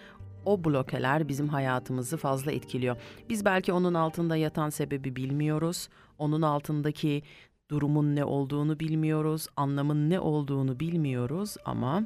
o 0.45 0.63
blokeler 0.63 1.27
bizim 1.27 1.47
hayatımızı 1.47 2.17
fazla 2.17 2.51
etkiliyor. 2.51 2.95
Biz 3.29 3.45
belki 3.45 3.73
onun 3.73 3.93
altında 3.93 4.35
yatan 4.35 4.69
sebebi 4.69 5.15
bilmiyoruz. 5.15 5.89
Onun 6.17 6.41
altındaki 6.41 7.23
durumun 7.69 8.15
ne 8.15 8.23
olduğunu 8.23 8.79
bilmiyoruz, 8.79 9.47
anlamın 9.55 10.09
ne 10.09 10.19
olduğunu 10.19 10.79
bilmiyoruz 10.79 11.55
ama 11.65 12.05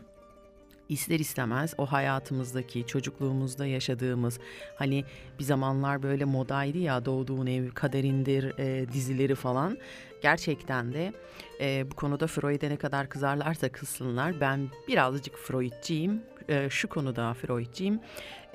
ister 0.90 1.20
istemez 1.20 1.74
o 1.78 1.86
hayatımızdaki 1.86 2.88
çocukluğumuzda 2.88 3.66
yaşadığımız 3.66 4.40
hani 4.76 5.06
bir 5.40 5.44
zamanlar 5.44 6.04
böyle 6.04 6.26
modaydı 6.26 6.78
ya 6.78 7.06
doğduğun 7.06 7.48
ev 7.48 7.70
kaderindir 7.70 8.60
e, 8.60 8.94
dizileri 8.94 9.36
falan. 9.36 9.78
Gerçekten 10.22 10.94
de 10.94 11.14
e, 11.60 11.92
bu 11.92 11.96
konuda 11.96 12.28
Freud'e 12.28 12.70
ne 12.70 12.78
kadar 12.78 13.10
kızarlarsa 13.10 13.70
kızsınlar 13.70 14.42
ben 14.42 14.70
birazcık 14.88 15.38
Freudciyim. 15.38 16.22
E, 16.50 16.70
şu 16.70 16.90
konuda 16.90 17.34
Freudciyim. 17.34 18.00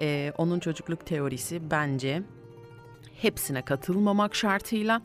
E, 0.01 0.33
onun 0.39 0.61
çocukluk 0.61 1.07
teorisi 1.07 1.71
bence 1.71 2.23
hepsine 3.15 3.63
katılmamak 3.63 4.35
şartıyla 4.35 5.03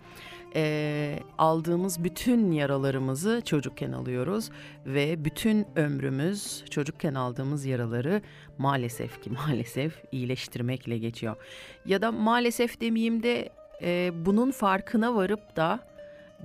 e, 0.56 1.20
aldığımız 1.38 2.04
bütün 2.04 2.52
yaralarımızı 2.52 3.42
çocukken 3.46 3.92
alıyoruz 3.92 4.50
ve 4.86 5.26
bütün 5.26 5.68
ömrümüz 5.76 6.66
çocukken 6.70 7.13
aldığımız 7.13 7.66
yaraları 7.66 8.22
maalesef 8.58 9.22
ki 9.22 9.30
maalesef 9.30 10.04
iyileştirmekle 10.12 10.98
geçiyor. 10.98 11.36
Ya 11.86 12.02
da 12.02 12.12
maalesef 12.12 12.82
demeyeyim 12.82 13.24
de 13.24 13.50
e, 13.82 14.12
bunun 14.26 14.52
farkına 14.52 15.16
varıp 15.16 15.56
da 15.56 15.80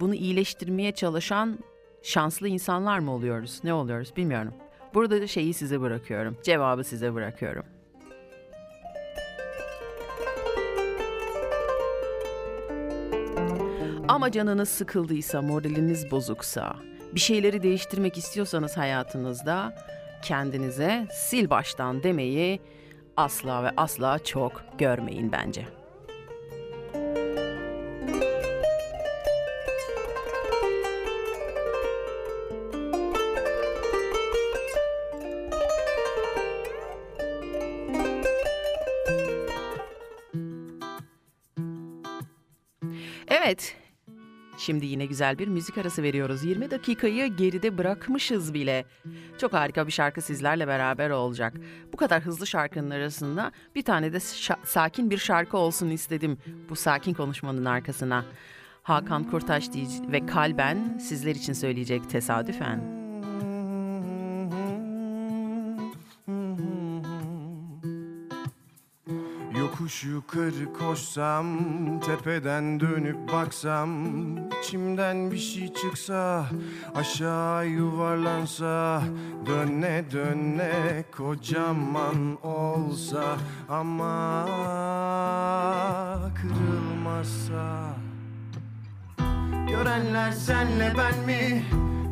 bunu 0.00 0.14
iyileştirmeye 0.14 0.92
çalışan 0.92 1.58
şanslı 2.02 2.48
insanlar 2.48 2.98
mı 2.98 3.12
oluyoruz? 3.12 3.60
Ne 3.64 3.72
oluyoruz 3.72 4.16
bilmiyorum. 4.16 4.54
Burada 4.94 5.20
da 5.20 5.26
şeyi 5.26 5.54
size 5.54 5.80
bırakıyorum. 5.80 6.36
Cevabı 6.42 6.84
size 6.84 7.14
bırakıyorum. 7.14 7.64
Ama 14.08 14.32
canınız 14.32 14.68
sıkıldıysa, 14.68 15.42
moraliniz 15.42 16.10
bozuksa, 16.10 16.76
bir 17.14 17.20
şeyleri 17.20 17.62
değiştirmek 17.62 18.18
istiyorsanız 18.18 18.76
hayatınızda 18.76 19.74
kendinize 20.22 21.06
sil 21.26 21.46
baştan 21.50 22.02
demeyi 22.02 22.60
asla 23.16 23.64
ve 23.64 23.70
asla 23.76 24.18
çok 24.18 24.62
görmeyin 24.78 25.32
bence. 25.32 25.66
Evet, 43.28 43.77
Şimdi 44.68 44.86
yine 44.86 45.06
güzel 45.06 45.38
bir 45.38 45.48
müzik 45.48 45.78
arası 45.78 46.02
veriyoruz. 46.02 46.44
20 46.44 46.70
dakikayı 46.70 47.36
geride 47.36 47.78
bırakmışız 47.78 48.54
bile. 48.54 48.84
Çok 49.38 49.52
harika 49.52 49.86
bir 49.86 49.92
şarkı 49.92 50.22
sizlerle 50.22 50.66
beraber 50.68 51.10
olacak. 51.10 51.54
Bu 51.92 51.96
kadar 51.96 52.22
hızlı 52.22 52.46
şarkının 52.46 52.90
arasında 52.90 53.52
bir 53.74 53.82
tane 53.82 54.12
de 54.12 54.20
sakin 54.64 55.10
bir 55.10 55.18
şarkı 55.18 55.56
olsun 55.56 55.90
istedim 55.90 56.38
bu 56.68 56.76
sakin 56.76 57.14
konuşmanın 57.14 57.64
arkasına. 57.64 58.24
Hakan 58.82 59.24
Kurtaş 59.24 59.68
ve 60.12 60.26
Kalben 60.26 60.98
sizler 60.98 61.34
için 61.34 61.52
söyleyecek 61.52 62.10
tesadüfen. 62.10 62.97
Yokuş 69.88 70.04
yukarı 70.04 70.72
koşsam 70.72 71.46
Tepeden 72.00 72.80
dönüp 72.80 73.32
baksam 73.32 73.90
içimden 74.58 75.30
bir 75.30 75.38
şey 75.38 75.72
çıksa 75.72 76.46
Aşağı 76.94 77.66
yuvarlansa 77.66 79.02
Döne 79.46 80.04
döne 80.12 81.04
kocaman 81.16 82.38
olsa 82.42 83.36
Ama 83.68 84.46
kırılmazsa 86.34 87.94
Görenler 89.68 90.32
senle 90.32 90.92
ben 90.98 91.26
mi? 91.26 91.64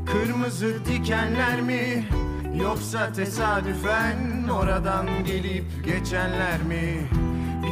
Kırmızı 0.06 0.84
dikenler 0.84 1.60
mi? 1.60 2.08
Yoksa 2.54 3.12
tesadüfen 3.12 4.48
oradan 4.48 5.06
gelip 5.24 5.84
geçenler 5.84 6.62
mi? 6.62 7.08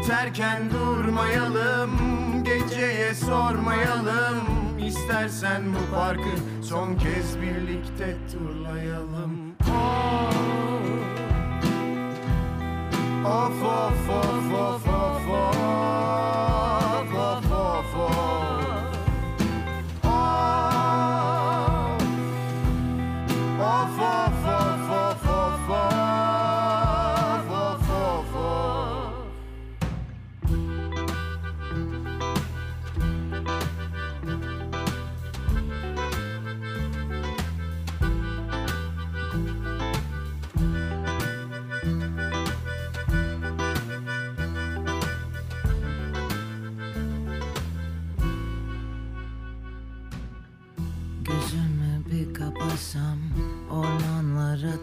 Biterken 0.05 0.71
durmayalım, 0.71 1.91
geceye 2.45 3.15
sormayalım. 3.15 4.39
İstersen 4.87 5.63
bu 5.75 5.95
parkı 5.95 6.31
son 6.63 6.95
kez 6.95 7.41
birlikte 7.41 8.17
turlayalım. 8.33 9.55
Of 13.25 13.63
Of 13.63 13.63
of 13.63 14.11
of 14.11 14.53
of 14.53 14.87
of 14.89 15.29
of 15.31 16.54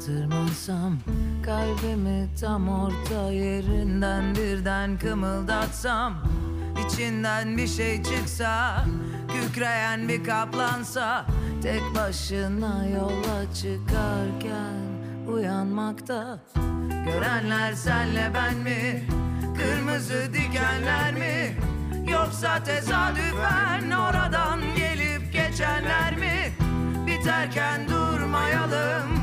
Tırmansam 0.06 0.98
Kalbimi 1.46 2.30
tam 2.42 2.70
orta 2.70 3.32
yerinden 3.32 4.36
birden 4.36 5.00
kımıldatsam 5.00 6.14
içinden 6.86 7.58
bir 7.58 7.68
şey 7.68 8.04
çıksa 8.04 8.86
Kükreyen 9.28 10.08
bir 10.08 10.24
kaplansa 10.24 11.26
Tek 11.64 11.82
başına 11.96 12.86
yola 12.86 13.54
çıkarken 13.54 14.82
Uyanmakta 15.28 16.40
Görenler 17.06 17.74
senle 17.74 18.32
ben 18.34 18.58
mi? 18.58 19.04
Kırmızı 19.58 20.34
dikenler 20.34 21.14
mi? 21.14 21.56
Yoksa 22.12 22.64
tesadüfen 22.64 23.92
oradan 23.92 24.60
gelip 24.78 25.34
geçenler 25.34 26.18
mi? 26.18 26.52
Biterken 27.08 27.82
durmayalım, 27.90 29.21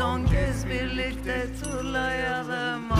son 0.00 0.24
kez 0.24 0.68
birlikte 0.68 1.46
turlayalım. 1.62 2.99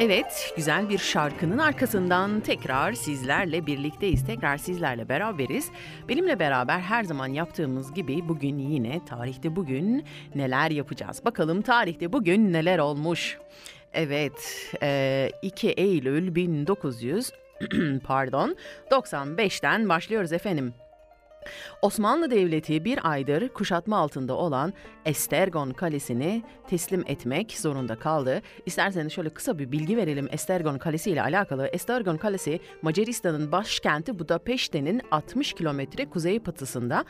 Evet, 0.00 0.52
güzel 0.56 0.88
bir 0.88 0.98
şarkının 0.98 1.58
arkasından 1.58 2.40
tekrar 2.40 2.92
sizlerle 2.92 3.66
birlikteyiz. 3.66 4.26
Tekrar 4.26 4.56
sizlerle 4.56 5.08
beraberiz. 5.08 5.70
Benimle 6.08 6.38
beraber 6.38 6.80
her 6.80 7.04
zaman 7.04 7.26
yaptığımız 7.26 7.94
gibi 7.94 8.28
bugün 8.28 8.58
yine 8.58 9.04
tarihte 9.04 9.56
bugün 9.56 10.04
neler 10.34 10.70
yapacağız? 10.70 11.24
Bakalım 11.24 11.62
tarihte 11.62 12.12
bugün 12.12 12.52
neler 12.52 12.78
olmuş? 12.78 13.38
Evet, 13.92 14.72
2 15.42 15.68
Eylül 15.70 16.34
1900 16.34 17.32
pardon 18.04 18.56
95'ten 18.90 19.88
başlıyoruz 19.88 20.32
efendim. 20.32 20.74
Osmanlı 21.82 22.30
Devleti 22.30 22.84
bir 22.84 23.10
aydır 23.10 23.48
kuşatma 23.48 23.98
altında 23.98 24.34
olan 24.34 24.72
Estergon 25.04 25.70
Kalesi'ni 25.70 26.42
teslim 26.68 27.04
etmek 27.06 27.52
zorunda 27.52 27.98
kaldı. 27.98 28.42
İsterseniz 28.66 29.12
şöyle 29.12 29.30
kısa 29.30 29.58
bir 29.58 29.72
bilgi 29.72 29.96
verelim 29.96 30.28
Estergon 30.32 30.78
Kalesi 30.78 31.10
ile 31.10 31.22
alakalı. 31.22 31.66
Estergon 31.66 32.16
Kalesi 32.16 32.60
Macaristan'ın 32.82 33.52
başkenti 33.52 34.18
Budapeşte'nin 34.18 35.02
60 35.10 35.52
kilometre 35.52 36.10
kuzeybatısında 36.10 37.04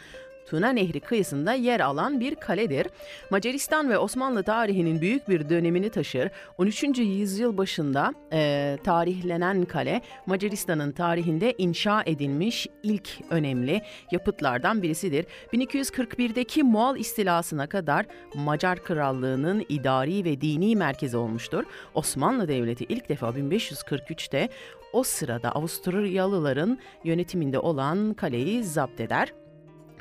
Tuna 0.50 0.68
Nehri 0.68 1.00
kıyısında 1.00 1.52
yer 1.52 1.80
alan 1.80 2.20
bir 2.20 2.34
kaledir. 2.34 2.86
Macaristan 3.30 3.90
ve 3.90 3.98
Osmanlı 3.98 4.42
tarihinin 4.42 5.00
büyük 5.00 5.28
bir 5.28 5.48
dönemini 5.48 5.90
taşır. 5.90 6.30
13. 6.58 6.82
yüzyıl 6.98 7.56
başında 7.56 8.14
e, 8.32 8.78
tarihlenen 8.84 9.64
kale 9.64 10.02
Macaristan'ın 10.26 10.92
tarihinde 10.92 11.54
inşa 11.58 12.02
edilmiş 12.06 12.66
ilk 12.82 13.08
önemli 13.30 13.82
yapıtlardan 14.10 14.82
birisidir. 14.82 15.26
1241'deki 15.52 16.62
Moğol 16.62 16.96
istilasına 16.96 17.66
kadar 17.66 18.06
Macar 18.34 18.82
Krallığı'nın 18.82 19.64
idari 19.68 20.24
ve 20.24 20.40
dini 20.40 20.76
merkezi 20.76 21.16
olmuştur. 21.16 21.64
Osmanlı 21.94 22.48
Devleti 22.48 22.84
ilk 22.84 23.08
defa 23.08 23.28
1543'te 23.28 24.48
o 24.92 25.02
sırada 25.02 25.52
Avusturyalıların 25.52 26.78
yönetiminde 27.04 27.58
olan 27.58 28.14
kaleyi 28.14 28.64
zapt 28.64 29.00
eder 29.00 29.32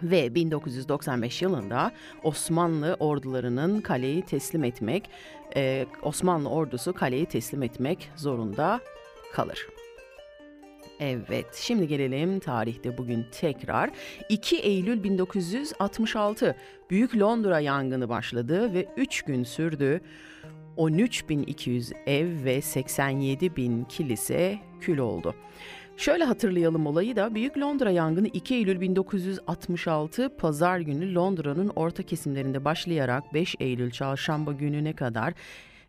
ve 0.03 0.35
1995 0.35 1.41
yılında 1.41 1.91
Osmanlı 2.23 2.97
ordularının 2.99 3.81
kaleyi 3.81 4.21
teslim 4.21 4.63
etmek, 4.63 5.09
e, 5.55 5.85
Osmanlı 6.03 6.49
ordusu 6.49 6.93
kaleyi 6.93 7.25
teslim 7.25 7.63
etmek 7.63 8.09
zorunda 8.15 8.79
kalır. 9.33 9.67
Evet, 10.99 11.55
şimdi 11.55 11.87
gelelim 11.87 12.39
tarihte 12.39 12.97
bugün 12.97 13.25
tekrar. 13.31 13.89
2 14.29 14.57
Eylül 14.57 15.03
1966 15.03 16.55
Büyük 16.89 17.15
Londra 17.15 17.59
yangını 17.59 18.09
başladı 18.09 18.73
ve 18.73 18.87
3 18.97 19.21
gün 19.21 19.43
sürdü. 19.43 20.01
13.200 20.77 21.93
ev 22.05 22.45
ve 22.45 22.57
87.000 22.57 23.87
kilise 23.87 24.59
kül 24.81 24.97
oldu. 24.97 25.35
Şöyle 25.97 26.23
hatırlayalım 26.23 26.87
olayı 26.87 27.15
da 27.15 27.35
Büyük 27.35 27.57
Londra 27.57 27.91
yangını 27.91 28.27
2 28.27 28.55
Eylül 28.55 28.81
1966 28.81 30.37
pazar 30.37 30.79
günü 30.79 31.15
Londra'nın 31.15 31.71
orta 31.75 32.03
kesimlerinde 32.03 32.65
başlayarak 32.65 33.33
5 33.33 33.55
Eylül 33.59 33.91
çarşamba 33.91 34.51
gününe 34.53 34.93
kadar 34.93 35.33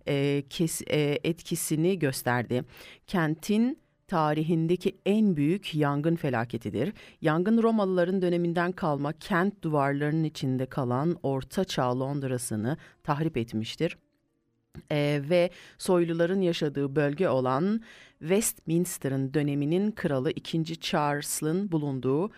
e, 0.08 0.42
kes, 0.50 0.82
e, 0.86 1.18
etkisini 1.24 1.98
gösterdi. 1.98 2.64
Kentin 3.06 3.78
tarihindeki 4.06 4.96
en 5.06 5.36
büyük 5.36 5.74
yangın 5.74 6.16
felaketidir. 6.16 6.92
Yangın 7.20 7.62
Romalıların 7.62 8.22
döneminden 8.22 8.72
kalma 8.72 9.12
kent 9.12 9.62
duvarlarının 9.62 10.24
içinde 10.24 10.66
kalan 10.66 11.16
Orta 11.22 11.64
Çağ 11.64 12.00
Londra'sını 12.00 12.76
tahrip 13.04 13.36
etmiştir. 13.36 13.96
Ee, 14.92 15.20
ve 15.30 15.50
soyluların 15.78 16.40
yaşadığı 16.40 16.96
bölge 16.96 17.28
olan 17.28 17.80
Westminster'ın 18.18 19.34
döneminin 19.34 19.90
kralı 19.90 20.30
2. 20.30 20.80
Charles'ın 20.80 21.72
bulunduğu 21.72 22.30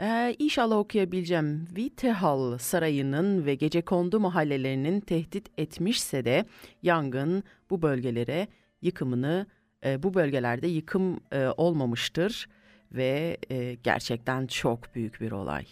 ee, 0.00 0.36
inşallah 0.38 0.76
okuyabileceğim. 0.76 1.66
Whitehall 1.66 2.58
Sarayı'nın 2.58 3.46
ve 3.46 3.54
gecekondu 3.54 4.20
mahallelerinin 4.20 5.00
tehdit 5.00 5.48
etmişse 5.58 6.24
de 6.24 6.44
yangın 6.82 7.42
bu 7.70 7.82
bölgelere 7.82 8.48
yıkımını 8.82 9.46
e, 9.84 10.02
bu 10.02 10.14
bölgelerde 10.14 10.66
yıkım 10.66 11.20
e, 11.32 11.46
olmamıştır 11.56 12.48
ve 12.92 13.38
e, 13.50 13.74
gerçekten 13.74 14.46
çok 14.46 14.94
büyük 14.94 15.20
bir 15.20 15.32
olay. 15.32 15.66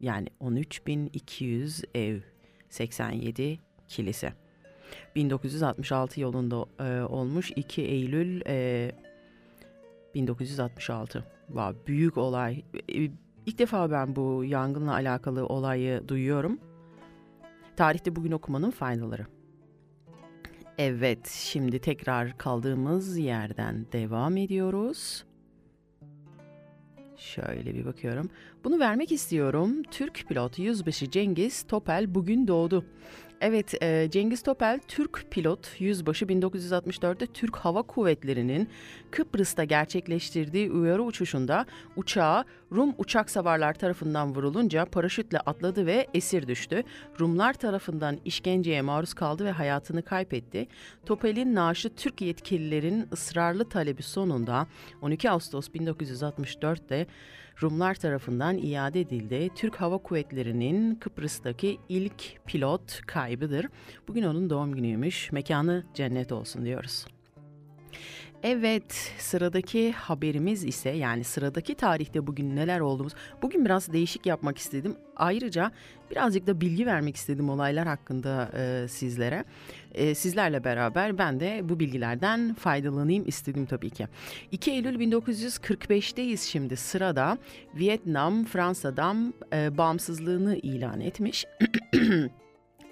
Yani 0.00 0.28
13.200 0.40 1.84
ev, 1.94 2.20
87 2.68 3.58
kilise. 3.88 4.41
1966 5.16 6.20
yılında 6.20 6.66
e, 6.80 7.02
olmuş 7.02 7.52
2 7.56 7.82
Eylül 7.82 8.42
e, 8.46 8.92
1966. 10.14 11.24
Wow, 11.46 11.86
büyük 11.86 12.18
olay. 12.18 12.62
E, 12.88 13.10
ilk 13.46 13.58
defa 13.58 13.90
ben 13.90 14.16
bu 14.16 14.44
yangınla 14.44 14.92
alakalı 14.92 15.46
olayı 15.46 16.08
duyuyorum. 16.08 16.58
Tarihte 17.76 18.16
bugün 18.16 18.32
okumanın 18.32 18.70
faydaları. 18.70 19.26
Evet, 20.78 21.28
şimdi 21.28 21.78
tekrar 21.78 22.38
kaldığımız 22.38 23.18
yerden 23.18 23.86
devam 23.92 24.36
ediyoruz. 24.36 25.24
Şöyle 27.16 27.74
bir 27.74 27.84
bakıyorum. 27.84 28.30
Bunu 28.64 28.78
vermek 28.78 29.12
istiyorum. 29.12 29.82
Türk 29.90 30.28
pilot 30.28 30.58
Yüzbaşı 30.58 31.10
Cengiz 31.10 31.62
Topel 31.62 32.14
bugün 32.14 32.48
doğdu. 32.48 32.84
Evet, 33.44 33.82
e, 33.82 34.08
Cengiz 34.10 34.42
Topel 34.42 34.80
Türk 34.88 35.26
pilot 35.30 35.80
yüzbaşı 35.80 36.24
1964'te 36.24 37.26
Türk 37.26 37.56
Hava 37.56 37.82
Kuvvetleri'nin 37.82 38.68
Kıbrıs'ta 39.10 39.64
gerçekleştirdiği 39.64 40.70
uyarı 40.70 41.02
uçuşunda 41.02 41.66
uçağı 41.96 42.44
Rum 42.72 42.94
uçak 42.98 43.30
savarlar 43.30 43.74
tarafından 43.74 44.34
vurulunca 44.34 44.84
paraşütle 44.84 45.38
atladı 45.38 45.86
ve 45.86 46.06
esir 46.14 46.48
düştü. 46.48 46.82
Rumlar 47.20 47.54
tarafından 47.54 48.18
işkenceye 48.24 48.82
maruz 48.82 49.14
kaldı 49.14 49.44
ve 49.44 49.50
hayatını 49.50 50.02
kaybetti. 50.02 50.66
Topel'in 51.06 51.54
naaşı 51.54 51.94
Türk 51.94 52.20
yetkililerin 52.20 53.08
ısrarlı 53.12 53.68
talebi 53.68 54.02
sonunda 54.02 54.66
12 55.00 55.30
Ağustos 55.30 55.68
1964'te 55.68 57.06
Rumlar 57.62 57.94
tarafından 57.94 58.58
iade 58.58 59.00
edildi. 59.00 59.50
Türk 59.54 59.76
Hava 59.76 59.98
Kuvvetleri'nin 59.98 60.94
Kıbrıs'taki 60.94 61.78
ilk 61.88 62.46
pilot 62.46 63.00
kaybıdır. 63.06 63.66
Bugün 64.08 64.22
onun 64.22 64.50
doğum 64.50 64.74
günüymüş. 64.74 65.32
Mekanı 65.32 65.84
cennet 65.94 66.32
olsun 66.32 66.64
diyoruz. 66.64 67.06
Evet, 68.42 69.12
sıradaki 69.18 69.92
haberimiz 69.92 70.64
ise 70.64 70.90
yani 70.90 71.24
sıradaki 71.24 71.74
tarihte 71.74 72.26
bugün 72.26 72.56
neler 72.56 72.80
olduğumuz. 72.80 73.12
Bugün 73.42 73.64
biraz 73.64 73.92
değişik 73.92 74.26
yapmak 74.26 74.58
istedim. 74.58 74.96
Ayrıca 75.16 75.72
birazcık 76.10 76.46
da 76.46 76.60
bilgi 76.60 76.86
vermek 76.86 77.16
istedim 77.16 77.50
olaylar 77.50 77.86
hakkında 77.86 78.50
e, 78.56 78.88
sizlere. 78.88 79.44
E, 79.94 80.14
sizlerle 80.14 80.64
beraber 80.64 81.18
ben 81.18 81.40
de 81.40 81.60
bu 81.64 81.80
bilgilerden 81.80 82.54
faydalanayım 82.54 83.28
istedim 83.28 83.66
tabii 83.66 83.90
ki. 83.90 84.08
2 84.52 84.70
Eylül 84.70 85.00
1945'teyiz 85.00 86.48
şimdi 86.48 86.76
sırada. 86.76 87.38
Vietnam 87.74 88.44
Fransa'dan 88.44 89.34
e, 89.52 89.78
bağımsızlığını 89.78 90.56
ilan 90.56 91.00
etmiş. 91.00 91.44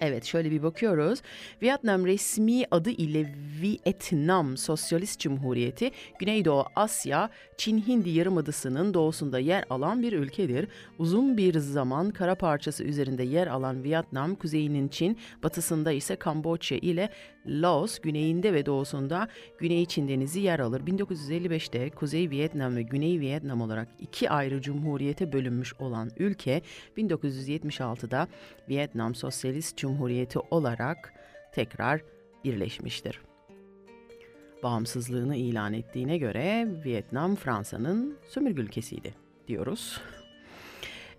Evet 0.00 0.24
şöyle 0.24 0.50
bir 0.50 0.62
bakıyoruz. 0.62 1.22
Vietnam 1.62 2.06
resmi 2.06 2.64
adı 2.70 2.90
ile 2.90 3.34
Vietnam 3.62 4.56
Sosyalist 4.56 5.20
Cumhuriyeti 5.20 5.90
Güneydoğu 6.18 6.64
Asya 6.76 7.30
Çin 7.56 7.78
Hindi 7.86 8.10
Yarımadası'nın 8.10 8.94
doğusunda 8.94 9.38
yer 9.38 9.64
alan 9.70 10.02
bir 10.02 10.12
ülkedir. 10.12 10.68
Uzun 10.98 11.36
bir 11.36 11.58
zaman 11.58 12.10
kara 12.10 12.34
parçası 12.34 12.84
üzerinde 12.84 13.22
yer 13.22 13.46
alan 13.46 13.84
Vietnam 13.84 14.34
kuzeyinin 14.34 14.88
Çin, 14.88 15.18
batısında 15.42 15.92
ise 15.92 16.16
Kamboçya 16.16 16.78
ile 16.78 17.10
Laos, 17.46 17.98
güneyinde 17.98 18.52
ve 18.52 18.66
doğusunda 18.66 19.28
Güney 19.58 19.86
Çin 19.86 20.08
Denizi 20.08 20.40
yer 20.40 20.58
alır. 20.58 20.80
1955'te 20.80 21.90
Kuzey 21.90 22.30
Vietnam 22.30 22.76
ve 22.76 22.82
Güney 22.82 23.20
Vietnam 23.20 23.60
olarak 23.60 23.88
iki 23.98 24.30
ayrı 24.30 24.62
cumhuriyete 24.62 25.32
bölünmüş 25.32 25.74
olan 25.74 26.10
ülke 26.18 26.62
1976'da 26.96 28.28
Vietnam 28.68 29.14
Sosyalist 29.14 29.76
Cumhuriyeti 29.76 29.89
olarak 30.50 31.14
tekrar 31.52 32.00
birleşmiştir. 32.44 33.20
Bağımsızlığını 34.62 35.36
ilan 35.36 35.72
ettiğine 35.72 36.18
göre 36.18 36.68
Vietnam 36.84 37.36
Fransa'nın 37.36 38.18
sömürge 38.28 38.62
ülkesiydi 38.62 39.14
diyoruz. 39.48 40.00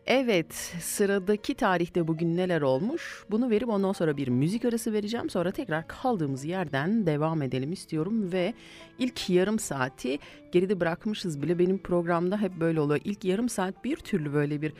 Evet, 0.05 0.53
sıradaki 0.81 1.55
tarihte 1.55 2.07
bugün 2.07 2.37
neler 2.37 2.61
olmuş? 2.61 3.23
Bunu 3.31 3.49
verip 3.49 3.69
ondan 3.69 3.91
sonra 3.91 4.17
bir 4.17 4.27
müzik 4.27 4.65
arası 4.65 4.93
vereceğim. 4.93 5.29
Sonra 5.29 5.51
tekrar 5.51 5.87
kaldığımız 5.87 6.45
yerden 6.45 7.05
devam 7.05 7.41
edelim 7.41 7.71
istiyorum 7.71 8.31
ve 8.31 8.53
ilk 8.99 9.29
yarım 9.29 9.59
saati 9.59 10.19
geride 10.51 10.79
bırakmışız 10.79 11.41
bile. 11.41 11.59
Benim 11.59 11.77
programda 11.77 12.37
hep 12.41 12.59
böyle 12.59 12.79
oluyor. 12.79 13.01
İlk 13.03 13.25
yarım 13.25 13.49
saat 13.49 13.83
bir 13.83 13.95
türlü 13.95 14.33
böyle 14.33 14.61
bir 14.61 14.73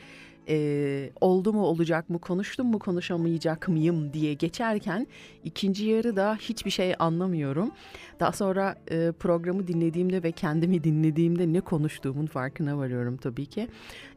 e, 0.50 1.10
oldu 1.22 1.54
mu 1.54 1.64
olacak 1.64 2.10
mı 2.10 2.20
konuştum 2.20 2.68
mu 2.68 2.80
konuşamayacak 2.80 3.68
mıyım 3.68 4.14
diye 4.14 4.34
geçerken 4.34 5.08
ikinci 5.44 5.86
yarıda 5.86 6.36
hiçbir 6.36 6.72
şey 6.72 6.94
anlamıyorum. 7.00 7.72
Daha 8.20 8.32
sonra 8.32 8.76
e, 8.92 9.12
programı 9.12 9.68
dinlediğimde 9.68 10.24
ve 10.24 10.32
kendimi 10.32 10.84
dinlediğimde 10.84 11.54
ne 11.54 11.62
konuştuğumun 11.62 12.26
farkına 12.26 12.78
varıyorum 12.78 13.18
tabii 13.18 13.46
ki. 13.46 13.68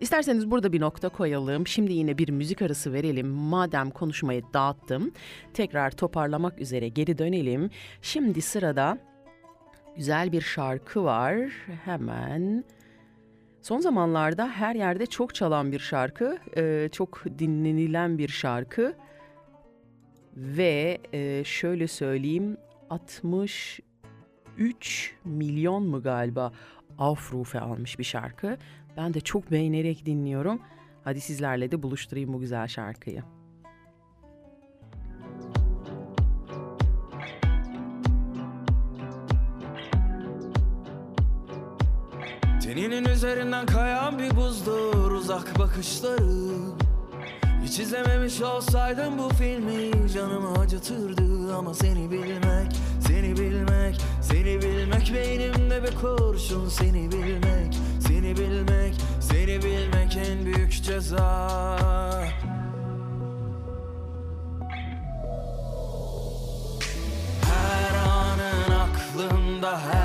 İsterseniz 0.00 0.50
burada 0.50 0.72
bir 0.72 0.80
nokta 0.80 1.08
koyalım. 1.08 1.66
Şimdi 1.66 1.92
yine 1.92 2.18
bir 2.18 2.28
müzik 2.28 2.62
arası 2.62 2.92
verelim. 2.92 3.28
Madem 3.28 3.90
konuşmayı 3.90 4.42
dağıttım 4.54 5.12
tekrar 5.54 5.90
toparlamak 5.90 6.60
üzere 6.60 6.88
geri 6.88 7.18
dönelim. 7.18 7.70
Şimdi 8.02 8.42
sırada 8.42 8.98
güzel 9.96 10.32
bir 10.32 10.40
şarkı 10.40 11.04
var. 11.04 11.37
Hemen 11.84 12.64
Son 13.64 13.81
zamanlarda 13.81 14.48
her 14.48 14.74
yerde 14.74 15.07
çok 15.07 15.35
çalan 15.35 15.72
bir 15.72 15.79
şarkı, 15.79 16.38
e, 16.57 16.88
çok 16.92 17.24
dinlenilen 17.38 18.18
bir 18.18 18.29
şarkı 18.29 18.94
ve 20.37 20.98
e, 21.12 21.44
şöyle 21.44 21.88
söyleyeyim 21.88 22.57
63 22.90 25.14
milyon 25.24 25.87
mu 25.87 26.03
galiba 26.03 26.53
Aufrufe 26.98 27.61
almış 27.61 27.98
bir 27.98 28.05
şarkı. 28.05 28.57
Ben 28.96 29.14
de 29.14 29.20
çok 29.20 29.50
beğenerek 29.50 30.07
dinliyorum. 30.07 30.62
Hadi 31.05 31.20
sizlerle 31.20 31.70
de 31.70 31.83
buluşturayım 31.83 32.33
bu 32.33 32.40
güzel 32.40 32.66
şarkıyı. 32.66 33.22
Teninin 42.74 43.04
üzerinden 43.04 43.66
kayan 43.66 44.18
bir 44.18 44.37
buzdur 44.37 45.10
uzak 45.10 45.58
bakışları. 45.58 46.50
Hiç 47.64 47.78
izlememiş 47.78 48.40
olsaydım 48.42 49.18
bu 49.18 49.28
filmi 49.28 50.10
canımı 50.12 50.58
acıtırdı. 50.58 51.54
Ama 51.56 51.74
seni 51.74 52.10
bilmek, 52.10 52.72
seni 53.06 53.37
bilmek, 53.37 54.00
seni 54.22 54.62
bilmek 54.62 55.14
Beynimde 55.14 55.82
bir 55.82 55.96
kurşun. 55.96 56.68
Seni 56.68 57.12
bilmek, 57.12 57.78
seni 58.00 58.37
bilmek, 58.37 58.94
seni 59.20 59.62
bilmek 59.62 60.16
en 60.16 60.44
büyük 60.44 60.82
ceza. 60.82 61.48
Her 67.42 67.94
anın 67.94 68.70
aklımda 68.80 69.80
her 69.80 70.04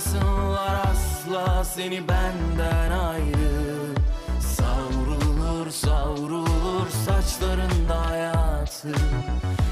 Sanmasınlar 0.00 0.80
asla 0.92 1.64
seni 1.64 2.08
benden 2.08 2.90
ayrı. 2.90 3.94
Savrulur 4.40 5.70
savrulur 5.70 6.88
saçlarında 7.06 8.10
hayatı. 8.10 8.92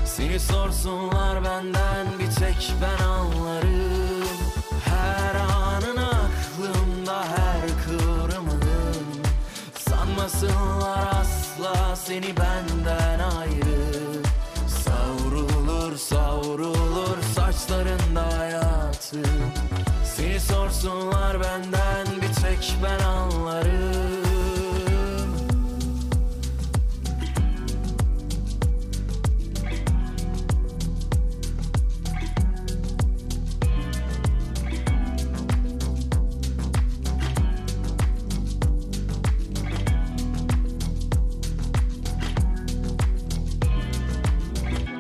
Seni 0.04 0.40
sorsunlar 0.40 1.44
benden 1.44 2.06
bir 2.18 2.30
tek 2.30 2.72
ben 2.82 3.04
anlarım. 3.04 4.38
Her 4.84 5.34
anın 5.34 5.96
aklımda 5.96 7.24
her 7.24 7.60
kıvrımın. 7.84 8.62
Sanmasınlar 9.78 11.08
asla 11.20 11.96
seni 11.96 12.36
benden 12.36 13.18
ayrı. 13.18 14.22
Savrulur 14.84 15.96
savrulur 15.96 17.22
saçlarında 17.34 18.38
hayatı 18.38 19.22
Sorsunlar 20.38 21.40
benden 21.40 22.06
bir 22.22 22.34
tek 22.42 22.76
ben 22.82 23.04
anlarım. 23.04 23.78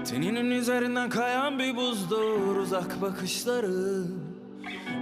Teninin 0.04 0.50
üzerinden 0.50 1.10
kayan 1.10 1.58
bir 1.58 1.76
buzdur 1.76 2.56
uzak 2.56 3.02
bakışları 3.02 4.27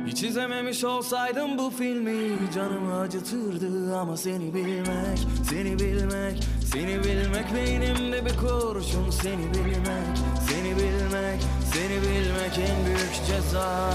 Hiç 0.07 0.23
izlememiş 0.23 0.85
olsaydım 0.85 1.59
bu 1.59 1.71
filmi 1.71 2.39
canımı 2.55 3.01
acıtırdı 3.01 3.97
Ama 3.97 4.17
seni 4.17 4.55
bilmek, 4.55 5.19
seni 5.51 5.79
bilmek, 5.79 6.45
seni 6.73 7.05
bilmek 7.05 7.55
Beynimde 7.55 8.25
bir 8.25 8.37
kurşun 8.37 9.11
seni 9.11 9.55
bilmek, 9.55 10.17
seni 10.49 10.77
bilmek, 10.77 11.41
seni 11.73 12.03
bilmek 12.03 12.59
en 12.59 12.87
büyük 12.87 13.27
ceza. 13.27 13.91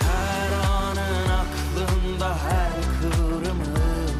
Her 0.00 0.52
anın 0.52 1.28
aklımda 1.28 2.28
her 2.28 2.72
kıvrımın 3.00 4.10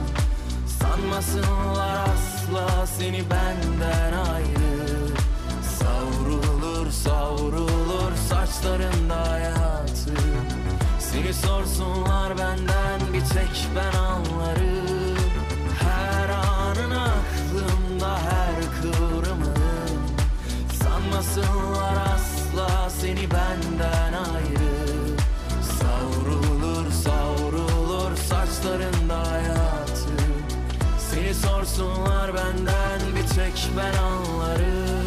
Sanmasınlar 0.67 2.09
asla 2.15 2.87
seni 2.87 3.23
benden 3.31 4.13
ayrı. 4.13 5.09
Savrulur 5.79 6.91
savrulur 6.91 8.13
saçlarında 8.29 9.31
hayatı 9.31 9.92
Seni 11.33 11.41
sorsunlar 11.47 12.39
benden 12.39 13.01
bir 13.13 13.21
tek 13.21 13.67
ben 13.77 13.99
anlarım. 13.99 15.17
Her 15.81 16.29
anın 16.29 16.91
aklımda 16.91 18.19
her 18.19 18.55
kıvrımın 18.83 19.89
Sanmasınlar 20.83 21.97
asla 22.15 22.91
seni 22.91 23.31
benden 23.31 24.13
ayrı. 24.13 25.17
Savrulur 25.81 26.91
savrulur 26.91 28.17
saçlarında 28.17 29.31
hayatı. 29.31 30.13
Seni 31.11 31.35
sorsunlar 31.35 32.35
benden 32.35 33.01
bir 33.17 33.35
tek 33.35 33.69
ben 33.77 33.99
anlarım 33.99 35.02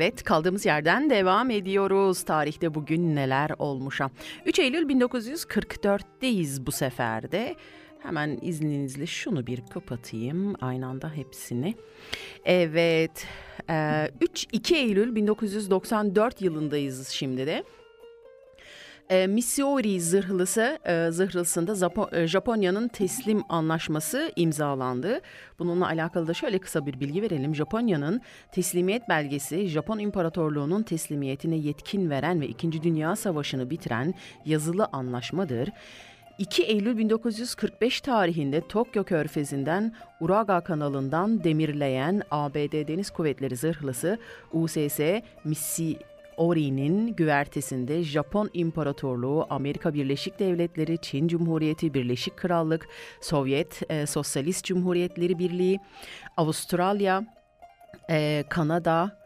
Evet 0.00 0.22
kaldığımız 0.22 0.66
yerden 0.66 1.10
devam 1.10 1.50
ediyoruz. 1.50 2.22
Tarihte 2.22 2.74
bugün 2.74 3.16
neler 3.16 3.50
olmuş 3.58 4.00
ha. 4.00 4.10
3 4.46 4.58
Eylül 4.58 4.88
1944'teyiz 4.88 6.66
bu 6.66 6.72
seferde. 6.72 7.56
Hemen 8.02 8.38
izninizle 8.42 9.06
şunu 9.06 9.46
bir 9.46 9.62
kapatayım 9.70 10.54
aynı 10.60 10.86
anda 10.86 11.10
hepsini. 11.10 11.74
Evet 12.44 13.26
3 14.20 14.46
2 14.52 14.76
Eylül 14.76 15.14
1994 15.14 16.42
yılındayız 16.42 17.08
şimdi 17.08 17.46
de. 17.46 17.64
E, 19.10 19.26
Missouri 19.26 20.00
zırhlısı 20.00 20.78
e, 20.84 21.10
zırhlısında 21.10 21.90
e, 22.12 22.26
Japonya'nın 22.26 22.88
teslim 22.88 23.42
anlaşması 23.48 24.32
imzalandı. 24.36 25.20
Bununla 25.58 25.86
alakalı 25.86 26.26
da 26.26 26.34
şöyle 26.34 26.58
kısa 26.58 26.86
bir 26.86 27.00
bilgi 27.00 27.22
verelim. 27.22 27.54
Japonya'nın 27.54 28.20
teslimiyet 28.52 29.08
belgesi 29.08 29.68
Japon 29.68 29.98
İmparatorluğu'nun 29.98 30.82
teslimiyetine 30.82 31.56
yetkin 31.56 32.10
veren 32.10 32.40
ve 32.40 32.48
2. 32.48 32.82
Dünya 32.82 33.16
Savaşı'nı 33.16 33.70
bitiren 33.70 34.14
yazılı 34.44 34.88
anlaşmadır. 34.92 35.68
2 36.38 36.62
Eylül 36.62 36.98
1945 36.98 38.00
tarihinde 38.00 38.68
Tokyo 38.68 39.04
Körfezi'nden 39.04 39.94
Uraga 40.20 40.60
kanalından 40.60 41.44
demirleyen 41.44 42.22
ABD 42.30 42.88
Deniz 42.88 43.10
Kuvvetleri 43.10 43.56
zırhlısı 43.56 44.18
USS 44.52 45.00
Missouri'nin 46.40 47.16
güvertesinde 47.16 48.02
Japon 48.02 48.50
İmparatorluğu, 48.52 49.46
Amerika 49.50 49.94
Birleşik 49.94 50.38
Devletleri, 50.38 50.98
Çin 51.02 51.28
Cumhuriyeti, 51.28 51.94
Birleşik 51.94 52.36
Krallık, 52.36 52.88
Sovyet 53.20 53.82
e, 53.90 54.06
Sosyalist 54.06 54.64
Cumhuriyetleri 54.64 55.38
Birliği, 55.38 55.80
Avustralya, 56.36 57.24
e, 58.10 58.44
Kanada, 58.48 59.18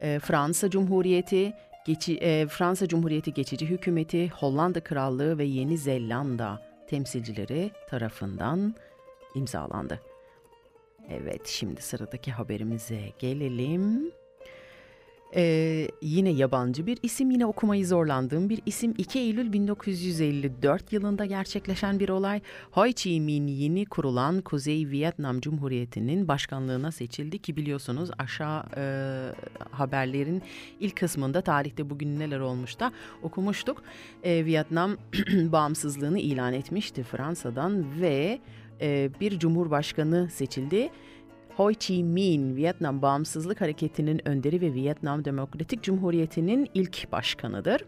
e, 0.00 0.18
Fransa 0.18 0.70
Cumhuriyeti, 0.70 1.52
geçi, 1.86 2.16
e, 2.16 2.46
Fransa 2.46 2.88
Cumhuriyeti 2.88 3.34
geçici 3.34 3.66
hükümeti, 3.66 4.28
Hollanda 4.28 4.80
Krallığı 4.80 5.38
ve 5.38 5.44
Yeni 5.44 5.78
Zelanda 5.78 6.62
temsilcileri 6.86 7.70
tarafından 7.88 8.74
imzalandı. 9.34 10.00
Evet, 11.10 11.46
şimdi 11.46 11.82
sıradaki 11.82 12.32
haberimize 12.32 13.00
gelelim. 13.18 14.12
Ee, 15.36 15.88
yine 16.02 16.30
yabancı 16.30 16.86
bir 16.86 16.98
isim, 17.02 17.30
yine 17.30 17.46
okumayı 17.46 17.86
zorlandığım 17.86 18.48
bir 18.48 18.60
isim. 18.66 18.94
2 18.98 19.18
Eylül 19.18 19.52
1954 19.52 20.92
yılında 20.92 21.24
gerçekleşen 21.24 22.00
bir 22.00 22.08
olay. 22.08 22.40
Ho 22.70 22.86
Chi 22.86 23.20
Minh 23.20 23.60
yeni 23.60 23.86
kurulan 23.86 24.40
Kuzey 24.40 24.90
Vietnam 24.90 25.40
Cumhuriyeti'nin 25.40 26.28
başkanlığına 26.28 26.92
seçildi 26.92 27.38
ki 27.38 27.56
biliyorsunuz 27.56 28.10
aşağı 28.18 28.64
e, 28.76 28.84
haberlerin 29.70 30.42
ilk 30.80 30.96
kısmında 30.96 31.40
tarihte 31.40 31.90
bugün 31.90 32.18
neler 32.18 32.40
olmuş 32.40 32.80
da 32.80 32.92
okumuştuk. 33.22 33.82
E, 34.22 34.44
Vietnam 34.44 34.96
bağımsızlığını 35.32 36.18
ilan 36.18 36.52
etmişti 36.52 37.02
Fransa'dan 37.02 38.00
ve 38.00 38.40
e, 38.80 39.10
bir 39.20 39.38
cumhurbaşkanı 39.38 40.30
seçildi. 40.30 40.90
Ho 41.56 41.72
Chi 41.72 42.04
Minh, 42.04 42.56
Vietnam 42.56 43.02
Bağımsızlık 43.02 43.60
Hareketi'nin 43.60 44.28
önderi 44.28 44.60
ve 44.60 44.74
Vietnam 44.74 45.24
Demokratik 45.24 45.82
Cumhuriyeti'nin 45.82 46.70
ilk 46.74 47.12
başkanıdır. 47.12 47.84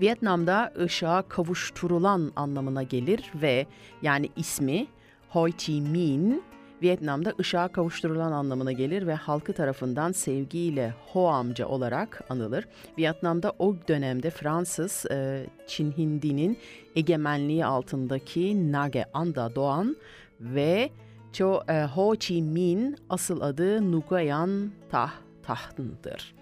Vietnam'da 0.00 0.72
ışığa 0.80 1.22
kavuşturulan 1.22 2.32
anlamına 2.36 2.82
gelir 2.82 3.32
ve 3.42 3.66
yani 4.02 4.28
ismi 4.36 4.86
Ho 5.28 5.48
Chi 5.50 5.80
Minh 5.80 6.34
Vietnam'da 6.82 7.32
ışığa 7.40 7.68
kavuşturulan 7.68 8.32
anlamına 8.32 8.72
gelir 8.72 9.06
ve 9.06 9.14
halkı 9.14 9.52
tarafından 9.52 10.12
sevgiyle 10.12 10.94
Ho 11.12 11.28
amca 11.28 11.66
olarak 11.66 12.24
anılır. 12.28 12.68
Vietnam'da 12.98 13.52
o 13.58 13.76
dönemde 13.88 14.30
Fransız 14.30 15.06
e, 15.10 15.46
Çin 15.66 15.92
Hindi'nin 15.92 16.58
egemenliği 16.96 17.64
altındaki 17.64 18.72
Nage 18.72 19.04
Anda 19.12 19.54
doğan 19.54 19.96
ve 20.40 20.90
Cho 21.38 21.62
e, 21.68 21.84
Ho 21.84 22.14
Chi 22.16 22.42
Minh 22.42 22.96
asıl 23.08 23.40
adı 23.40 23.82
Nguyen 23.82 24.70
Tah 24.90 25.12
Taht'ındır. 25.42 26.34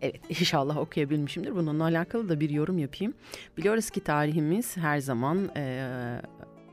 Evet 0.00 0.20
inşallah 0.28 0.76
okuyabilmişimdir. 0.76 1.54
Bununla 1.54 1.84
alakalı 1.84 2.28
da 2.28 2.40
bir 2.40 2.50
yorum 2.50 2.78
yapayım. 2.78 3.14
Biliyoruz 3.56 3.90
ki 3.90 4.00
tarihimiz 4.00 4.76
her 4.76 4.98
zaman 4.98 5.50
e, 5.56 5.86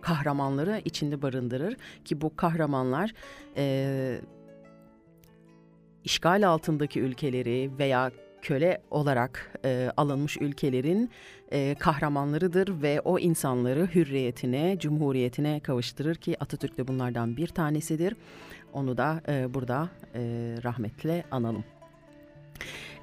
kahramanları 0.02 0.82
içinde 0.86 1.22
barındırır 1.22 1.78
ki 2.06 2.22
bu 2.22 2.36
kahramanlar 2.36 3.14
e, 3.58 4.22
işgal 6.04 6.48
altındaki 6.48 7.00
ülkeleri 7.00 7.72
veya 7.80 8.12
köle 8.42 8.82
olarak 8.92 9.60
e, 9.66 9.92
alınmış 9.98 10.38
ülkelerin 10.38 11.10
e, 11.52 11.76
kahramanlarıdır 11.80 12.82
ve 12.82 13.02
o 13.02 13.20
insanları 13.20 13.90
hürriyetine, 13.96 14.78
cumhuriyetine 14.80 15.60
kavuşturur 15.60 16.16
ki 16.16 16.36
Atatürk 16.40 16.78
de 16.78 16.88
bunlardan 16.88 17.38
bir 17.38 17.48
tanesidir. 17.48 18.16
Onu 18.74 18.98
da 18.98 19.22
e, 19.28 19.54
burada 19.54 19.90
e, 20.16 20.20
rahmetle 20.64 21.24
analım. 21.32 21.64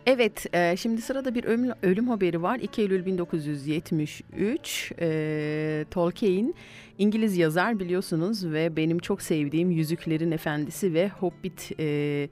Evet, 0.07 0.47
e, 0.55 0.76
şimdi 0.76 1.03
sırada 1.03 1.34
bir 1.34 1.45
ölüm, 1.45 1.72
ölüm 1.82 2.09
haberi 2.09 2.43
var. 2.43 2.59
2 2.59 2.82
Eylül 2.82 3.07
1973, 3.07 4.93
e, 5.01 5.84
Tolkien, 5.91 6.55
İngiliz 6.99 7.37
yazar 7.37 7.78
biliyorsunuz 7.78 8.47
ve 8.47 8.76
benim 8.76 8.99
çok 8.99 9.22
sevdiğim 9.22 9.70
Yüzüklerin 9.70 10.30
Efendisi 10.30 10.95
ve 10.95 11.09
Hobbit 11.09 11.72
e, 11.80 12.28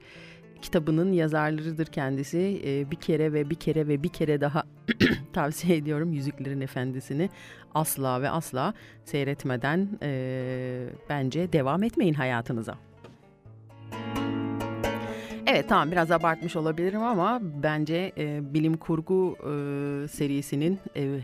kitabının 0.61 1.11
yazarlarıdır 1.11 1.85
kendisi. 1.85 2.61
E, 2.65 2.91
bir 2.91 2.95
kere 2.95 3.33
ve 3.33 3.49
bir 3.49 3.55
kere 3.55 3.87
ve 3.87 4.03
bir 4.03 4.09
kere 4.09 4.41
daha 4.41 4.63
tavsiye 5.33 5.77
ediyorum 5.77 6.13
Yüzüklerin 6.13 6.61
Efendisi'ni. 6.61 7.29
Asla 7.75 8.21
ve 8.21 8.29
asla 8.29 8.73
seyretmeden 9.05 9.89
e, 10.01 10.89
bence 11.09 11.53
devam 11.53 11.83
etmeyin 11.83 12.13
hayatınıza. 12.13 12.77
Evet 15.47 15.69
tamam 15.69 15.91
biraz 15.91 16.11
abartmış 16.11 16.55
olabilirim 16.55 17.03
ama 17.03 17.39
bence 17.41 18.11
e, 18.17 18.53
bilim 18.53 18.77
kurgu 18.77 19.37
e, 19.39 20.07
serisinin 20.07 20.79
e, 20.95 21.19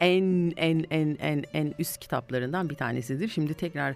en 0.00 0.52
en 0.56 0.84
en 0.90 1.16
en 1.20 1.44
en 1.52 1.74
üst 1.78 1.98
kitaplarından 1.98 2.70
bir 2.70 2.74
tanesidir. 2.74 3.28
Şimdi 3.28 3.54
tekrar 3.54 3.94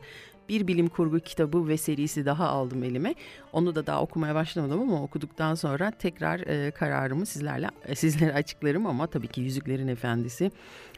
bir 0.49 0.67
bilim 0.67 0.89
kurgu 0.89 1.21
kitabı 1.21 1.69
ve 1.69 1.77
serisi 1.77 2.27
daha 2.27 2.49
aldım 2.49 2.85
elime. 2.85 3.15
Onu 3.53 3.75
da 3.75 3.87
daha 3.87 4.03
okumaya 4.03 4.35
başlamadım 4.35 4.81
ama 4.81 5.03
okuduktan 5.03 5.55
sonra 5.55 5.91
tekrar 5.91 6.41
e, 6.41 6.71
kararımı 6.71 7.27
sizlerle 7.27 7.71
e, 7.87 7.95
sizlere 7.95 8.33
açıklarım 8.35 8.87
ama 8.87 9.07
tabii 9.07 9.29
ki 9.29 9.41
Yüzüklerin 9.41 9.89
Efendisi 9.89 10.51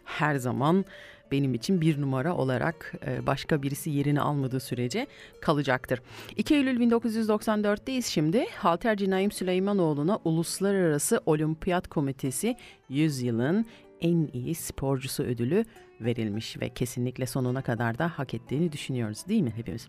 her 0.04 0.36
zaman 0.36 0.84
benim 1.32 1.54
için 1.54 1.80
bir 1.80 2.00
numara 2.00 2.34
olarak 2.34 2.92
e, 3.06 3.26
başka 3.26 3.62
birisi 3.62 3.90
yerini 3.90 4.20
almadığı 4.20 4.60
sürece 4.60 5.06
kalacaktır. 5.40 6.02
2 6.36 6.54
Eylül 6.54 6.80
1994'teyiz 6.80 8.02
şimdi. 8.02 8.46
Halterci 8.56 9.10
Naim 9.10 9.32
Süleymanoğlu'na 9.32 10.18
Uluslararası 10.24 11.20
Olimpiyat 11.26 11.88
Komitesi 11.88 12.56
100 12.88 13.22
yılın 13.22 13.66
en 14.00 14.28
iyi 14.32 14.54
sporcusu 14.54 15.22
ödülü 15.22 15.64
verilmiş 16.00 16.60
ve 16.60 16.68
kesinlikle 16.68 17.26
sonuna 17.26 17.62
kadar 17.62 17.98
da 17.98 18.08
hak 18.08 18.34
ettiğini 18.34 18.72
düşünüyoruz 18.72 19.28
değil 19.28 19.42
mi 19.42 19.52
hepimiz? 19.56 19.88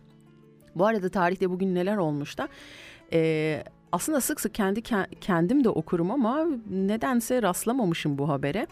Bu 0.75 0.85
arada 0.85 1.09
tarihte 1.09 1.49
bugün 1.49 1.75
neler 1.75 1.97
olmuş 1.97 2.37
da 2.37 2.47
e, 3.13 3.63
aslında 3.91 4.21
sık 4.21 4.41
sık 4.41 4.53
kendi 4.53 4.81
kendim 5.21 5.63
de 5.63 5.69
okurum 5.69 6.11
ama 6.11 6.45
nedense 6.69 7.41
rastlamamışım 7.41 8.17
bu 8.17 8.29
habere. 8.29 8.67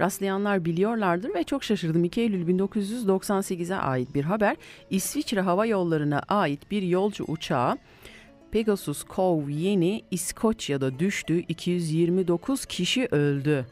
Rastlayanlar 0.00 0.64
biliyorlardır 0.64 1.34
ve 1.34 1.44
çok 1.44 1.64
şaşırdım. 1.64 2.04
2 2.04 2.20
Eylül 2.20 2.58
1998'e 2.58 3.76
ait 3.76 4.14
bir 4.14 4.24
haber. 4.24 4.56
İsviçre 4.90 5.40
Hava 5.40 5.66
Yolları'na 5.66 6.22
ait 6.28 6.70
bir 6.70 6.82
yolcu 6.82 7.24
uçağı 7.28 7.78
Pegasus 8.50 9.04
Cove 9.16 9.52
yeni 9.52 10.02
İskoçya'da 10.10 10.98
düştü. 10.98 11.38
229 11.38 12.66
kişi 12.66 13.08
öldü. 13.10 13.66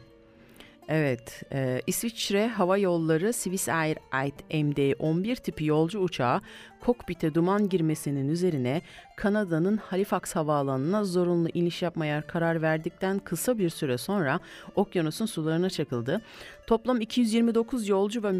Evet, 0.94 1.42
e, 1.52 1.80
İsviçre 1.86 2.48
Hava 2.48 2.78
Yolları 2.78 3.32
Swiss 3.32 3.68
Air 3.68 3.98
ait 4.10 4.34
MD-11 4.50 5.42
tipi 5.42 5.64
yolcu 5.64 5.98
uçağı 5.98 6.40
kokpite 6.80 7.34
duman 7.34 7.68
girmesinin 7.68 8.28
üzerine 8.28 8.82
Kanada'nın 9.16 9.76
Halifax 9.76 10.36
havaalanına 10.36 11.04
zorunlu 11.04 11.48
iniş 11.54 11.82
yapmaya 11.82 12.26
karar 12.26 12.62
verdikten 12.62 13.18
kısa 13.18 13.58
bir 13.58 13.70
süre 13.70 13.98
sonra 13.98 14.40
okyanusun 14.74 15.26
sularına 15.26 15.70
çakıldı. 15.70 16.22
Toplam 16.66 17.00
229 17.00 17.88
yolcu 17.88 18.22
ve 18.22 18.32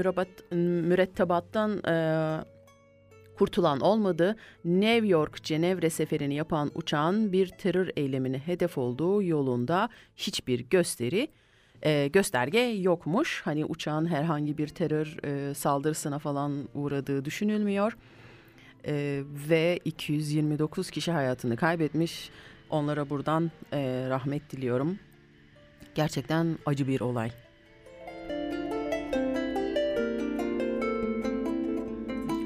mürettebattan 0.57 1.83
e, 1.89 1.95
kurtulan 3.39 3.81
olmadı. 3.81 4.37
New 4.65 5.07
York 5.07 5.45
Cenevre 5.45 5.91
seferini 5.91 6.35
yapan 6.35 6.71
uçağın 6.75 7.33
bir 7.33 7.47
terör 7.47 7.89
eylemine 7.97 8.39
hedef 8.39 8.79
olduğu 8.79 9.23
yolunda 9.23 9.89
hiçbir 10.17 10.61
gösteri 10.61 11.29
e, 11.83 12.09
gösterge 12.09 12.59
yokmuş. 12.61 13.43
Hani 13.45 13.65
uçağın 13.65 14.07
herhangi 14.07 14.59
bir 14.59 14.69
terör 14.69 15.17
e, 15.25 15.55
saldırısına 15.55 16.19
falan 16.19 16.69
uğradığı 16.75 17.25
düşünülmüyor. 17.25 17.97
E, 18.87 19.23
ve 19.49 19.81
229 19.85 20.91
kişi 20.91 21.13
hayatını 21.13 21.57
kaybetmiş. 21.57 22.31
Onlara 22.71 23.11
buradan 23.11 23.51
e, 23.73 24.07
rahmet 24.09 24.51
diliyorum. 24.51 24.99
Gerçekten 25.95 26.59
acı 26.67 26.89
bir 26.89 27.01
olay. 27.01 27.31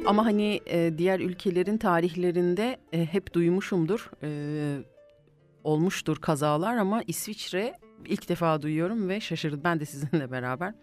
Ama 0.07 0.25
hani 0.25 0.61
e, 0.67 0.99
diğer 0.99 1.21
ülkelerin 1.21 1.79
tarihlerinde 1.79 2.77
e, 2.93 3.05
hep 3.05 3.35
duymuşumdur. 3.35 4.11
E, 4.23 4.79
olmuştur 5.65 6.17
kazalar 6.17 6.77
ama 6.77 7.03
İsviçre 7.07 7.75
ilk 8.07 8.29
defa 8.29 8.63
duyuyorum 8.63 9.09
ve 9.09 9.21
şaşırdım. 9.21 9.61
Ben 9.65 9.81
de 9.81 9.85
sizinle 9.85 10.31
beraber 10.31 10.75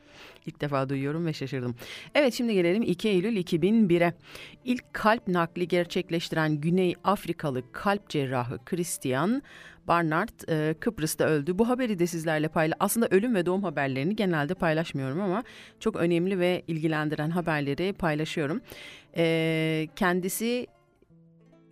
ilk 0.46 0.62
defa 0.62 0.90
duyuyorum 0.90 1.26
ve 1.26 1.34
şaşırdım. 1.34 1.76
Evet 2.16 2.34
şimdi 2.34 2.54
gelelim 2.54 2.84
2 2.84 3.10
Eylül 3.10 3.38
2001'e. 3.38 4.14
İlk 4.66 4.94
kalp 4.94 5.28
nakli 5.28 5.68
gerçekleştiren 5.68 6.62
Güney 6.62 6.96
Afrikalı 7.04 7.72
kalp 7.72 8.10
cerrahı 8.10 8.66
Christian 8.66 9.42
Barnard 9.88 10.50
e, 10.50 10.74
Kıbrıs'ta 10.80 11.26
öldü. 11.26 11.58
Bu 11.58 11.70
haberi 11.70 12.00
de 12.00 12.08
sizlerle 12.08 12.48
paylaş. 12.48 12.78
Aslında 12.80 13.08
ölüm 13.08 13.36
ve 13.36 13.46
doğum 13.46 13.64
haberlerini 13.64 14.16
genelde 14.16 14.54
paylaşmıyorum 14.54 15.22
ama 15.22 15.44
çok 15.80 15.96
önemli 15.96 16.40
ve 16.40 16.64
ilgilendiren 16.68 17.30
haberleri 17.30 17.94
paylaşıyorum. 17.94 18.62
E, 19.18 19.88
kendisi 19.96 20.68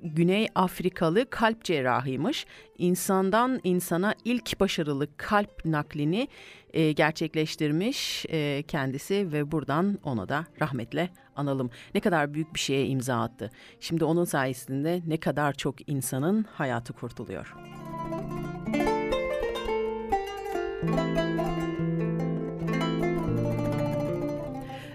Güney 0.03 0.47
Afrikalı 0.55 1.29
kalp 1.29 1.63
cerrahıymış. 1.63 2.45
İnsandan 2.77 3.59
insana 3.63 4.15
ilk 4.25 4.59
başarılı 4.59 5.17
kalp 5.17 5.65
naklini 5.65 6.27
e, 6.73 6.91
gerçekleştirmiş 6.91 8.25
e, 8.29 8.63
kendisi 8.67 9.31
ve 9.31 9.51
buradan 9.51 9.99
ona 10.03 10.29
da 10.29 10.45
rahmetle 10.61 11.09
analım. 11.35 11.69
Ne 11.95 12.01
kadar 12.01 12.33
büyük 12.33 12.55
bir 12.55 12.59
şeye 12.59 12.87
imza 12.87 13.21
attı. 13.21 13.49
Şimdi 13.79 14.03
onun 14.03 14.25
sayesinde 14.25 15.01
ne 15.07 15.17
kadar 15.17 15.53
çok 15.53 15.89
insanın 15.89 16.43
hayatı 16.43 16.93
kurtuluyor. 16.93 17.55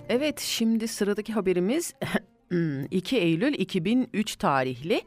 Evet 0.09 0.41
şimdi 0.41 0.89
sıradaki 0.89 1.33
haberimiz 1.33 1.95
2 2.51 3.17
Eylül 3.17 3.55
2003 3.55 4.37
tarihli 4.37 5.03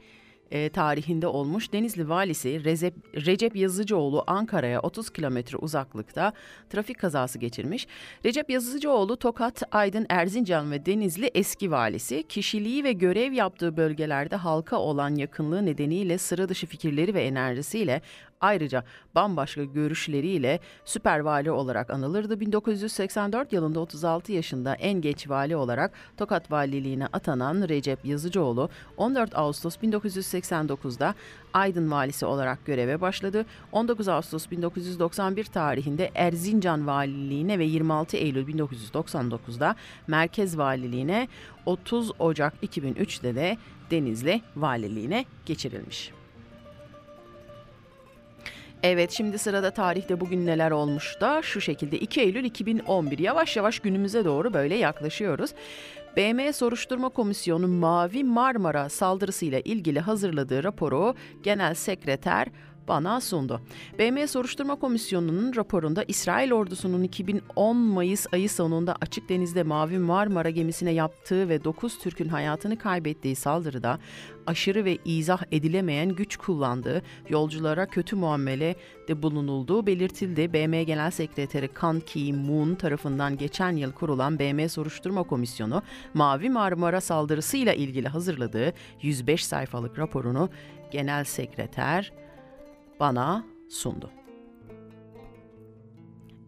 e, 0.52 0.70
tarihinde 0.70 1.28
olmuş 1.28 1.74
Denizli 1.74 2.10
valisi 2.10 2.64
Recep, 2.64 2.94
Recep 3.26 3.56
Yazıcıoğlu 3.56 4.24
Ankara'ya 4.28 4.80
30 4.80 5.10
kilometre 5.10 5.58
uzaklıkta 5.58 6.34
trafik 6.70 7.00
kazası 7.00 7.40
geçirmiş. 7.40 7.88
Recep 8.26 8.50
Yazıcıoğlu 8.50 9.18
Tokat, 9.18 9.64
Aydın, 9.72 10.06
Erzincan 10.10 10.72
ve 10.72 10.86
Denizli 10.86 11.32
eski 11.36 11.72
valisi 11.72 12.24
kişiliği 12.24 12.84
ve 12.84 12.94
görev 12.94 13.32
yaptığı 13.32 13.78
bölgelerde 13.78 14.36
halka 14.36 14.78
olan 14.78 15.16
yakınlığı 15.16 15.66
nedeniyle 15.66 16.18
sıra 16.18 16.50
dışı 16.50 16.68
fikirleri 16.68 17.14
ve 17.14 17.24
enerjisiyle 17.24 18.02
Ayrıca 18.42 18.84
bambaşka 19.16 19.64
görüşleriyle 19.64 20.60
süper 20.86 21.20
vali 21.20 21.52
olarak 21.52 21.90
anılırdı. 21.90 22.40
1984 22.40 23.54
yılında 23.54 23.80
36 23.80 24.32
yaşında 24.32 24.76
en 24.76 25.02
geç 25.02 25.30
vali 25.30 25.56
olarak 25.56 25.92
Tokat 26.18 26.52
Valiliğine 26.52 27.08
atanan 27.14 27.70
Recep 27.70 28.06
Yazıcıoğlu 28.06 28.70
14 28.98 29.38
Ağustos 29.38 29.78
1989'da 29.78 31.16
Aydın 31.54 31.92
valisi 31.92 32.26
olarak 32.26 32.66
göreve 32.66 33.02
başladı. 33.02 33.46
19 33.72 34.08
Ağustos 34.08 34.52
1991 34.52 35.44
tarihinde 35.46 36.12
Erzincan 36.16 36.88
valiliğine 36.88 37.60
ve 37.60 37.66
26 37.66 38.18
Eylül 38.18 38.48
1999'da 38.48 39.76
Merkez 40.08 40.58
valiliğine 40.58 41.28
30 41.66 42.12
Ocak 42.20 42.54
2003'te 42.64 43.36
de 43.36 43.58
Denizli 43.92 44.42
valiliğine 44.56 45.26
geçirilmiş. 45.46 46.19
Evet 48.84 49.12
şimdi 49.12 49.38
sırada 49.38 49.72
tarihte 49.72 50.20
bugün 50.20 50.46
neler 50.46 50.72
olmuş 50.72 51.18
da 51.22 51.42
şu 51.42 51.62
şekilde 51.62 52.00
2 52.00 52.22
Eylül 52.22 52.44
2011 52.44 53.20
yavaş 53.20 53.58
yavaş 53.58 53.80
günümüze 53.80 54.26
doğru 54.26 54.54
böyle 54.54 54.76
yaklaşıyoruz. 54.76 55.52
BM 56.18 56.54
Soruşturma 56.54 57.10
Komisyonu 57.10 57.68
Mavi 57.68 58.24
Marmara 58.24 58.90
saldırısıyla 58.90 59.60
ilgili 59.60 60.00
hazırladığı 60.00 60.64
raporu 60.64 61.16
Genel 61.44 61.74
Sekreter 61.74 62.48
bana 62.90 63.22
sundu. 63.22 63.62
BM 64.00 64.28
Soruşturma 64.28 64.76
Komisyonu'nun 64.76 65.56
raporunda 65.56 66.04
İsrail 66.08 66.52
ordusunun 66.52 67.04
2010 67.04 67.78
Mayıs 67.78 68.26
ayı 68.34 68.50
sonunda 68.50 68.96
açık 69.02 69.30
denizde 69.30 69.64
Mavi 69.64 69.98
Marmara 69.98 70.50
gemisine 70.50 70.92
yaptığı 70.92 71.50
ve 71.50 71.64
9 71.64 72.00
Türk'ün 72.00 72.30
hayatını 72.30 72.78
kaybettiği 72.78 73.36
saldırıda 73.36 74.00
aşırı 74.48 74.86
ve 74.86 74.98
izah 75.06 75.44
edilemeyen 75.52 76.10
güç 76.10 76.38
kullandığı, 76.38 77.02
yolculara 77.30 77.86
kötü 77.86 78.16
muamele 78.16 78.76
de 79.08 79.24
bulunulduğu 79.24 79.88
belirtildi. 79.88 80.54
BM 80.54 80.84
Genel 80.84 81.12
Sekreteri 81.12 81.68
Kan 81.68 82.00
Ki-moon 82.00 82.76
tarafından 82.76 83.38
geçen 83.38 83.72
yıl 83.72 83.92
kurulan 83.92 84.40
BM 84.40 84.70
Soruşturma 84.70 85.24
Komisyonu, 85.24 85.82
Mavi 86.14 86.50
Marmara 86.50 87.02
saldırısıyla 87.02 87.74
ilgili 87.74 88.08
hazırladığı 88.08 88.74
105 89.02 89.46
sayfalık 89.46 90.00
raporunu 90.00 90.50
Genel 90.92 91.24
Sekreter 91.24 92.12
bana 93.00 93.46
sundu. 93.70 94.12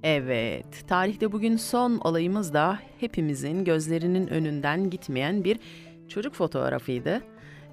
Evet, 0.04 0.88
tarihte 0.88 1.32
bugün 1.32 1.58
son 1.58 1.98
olayımız 1.98 2.54
da 2.54 2.80
hepimizin 3.00 3.66
gözlerinin 3.66 4.28
önünden 4.28 4.90
gitmeyen 4.90 5.44
bir 5.44 5.60
çocuk 6.08 6.34
fotoğrafıydı. 6.34 7.22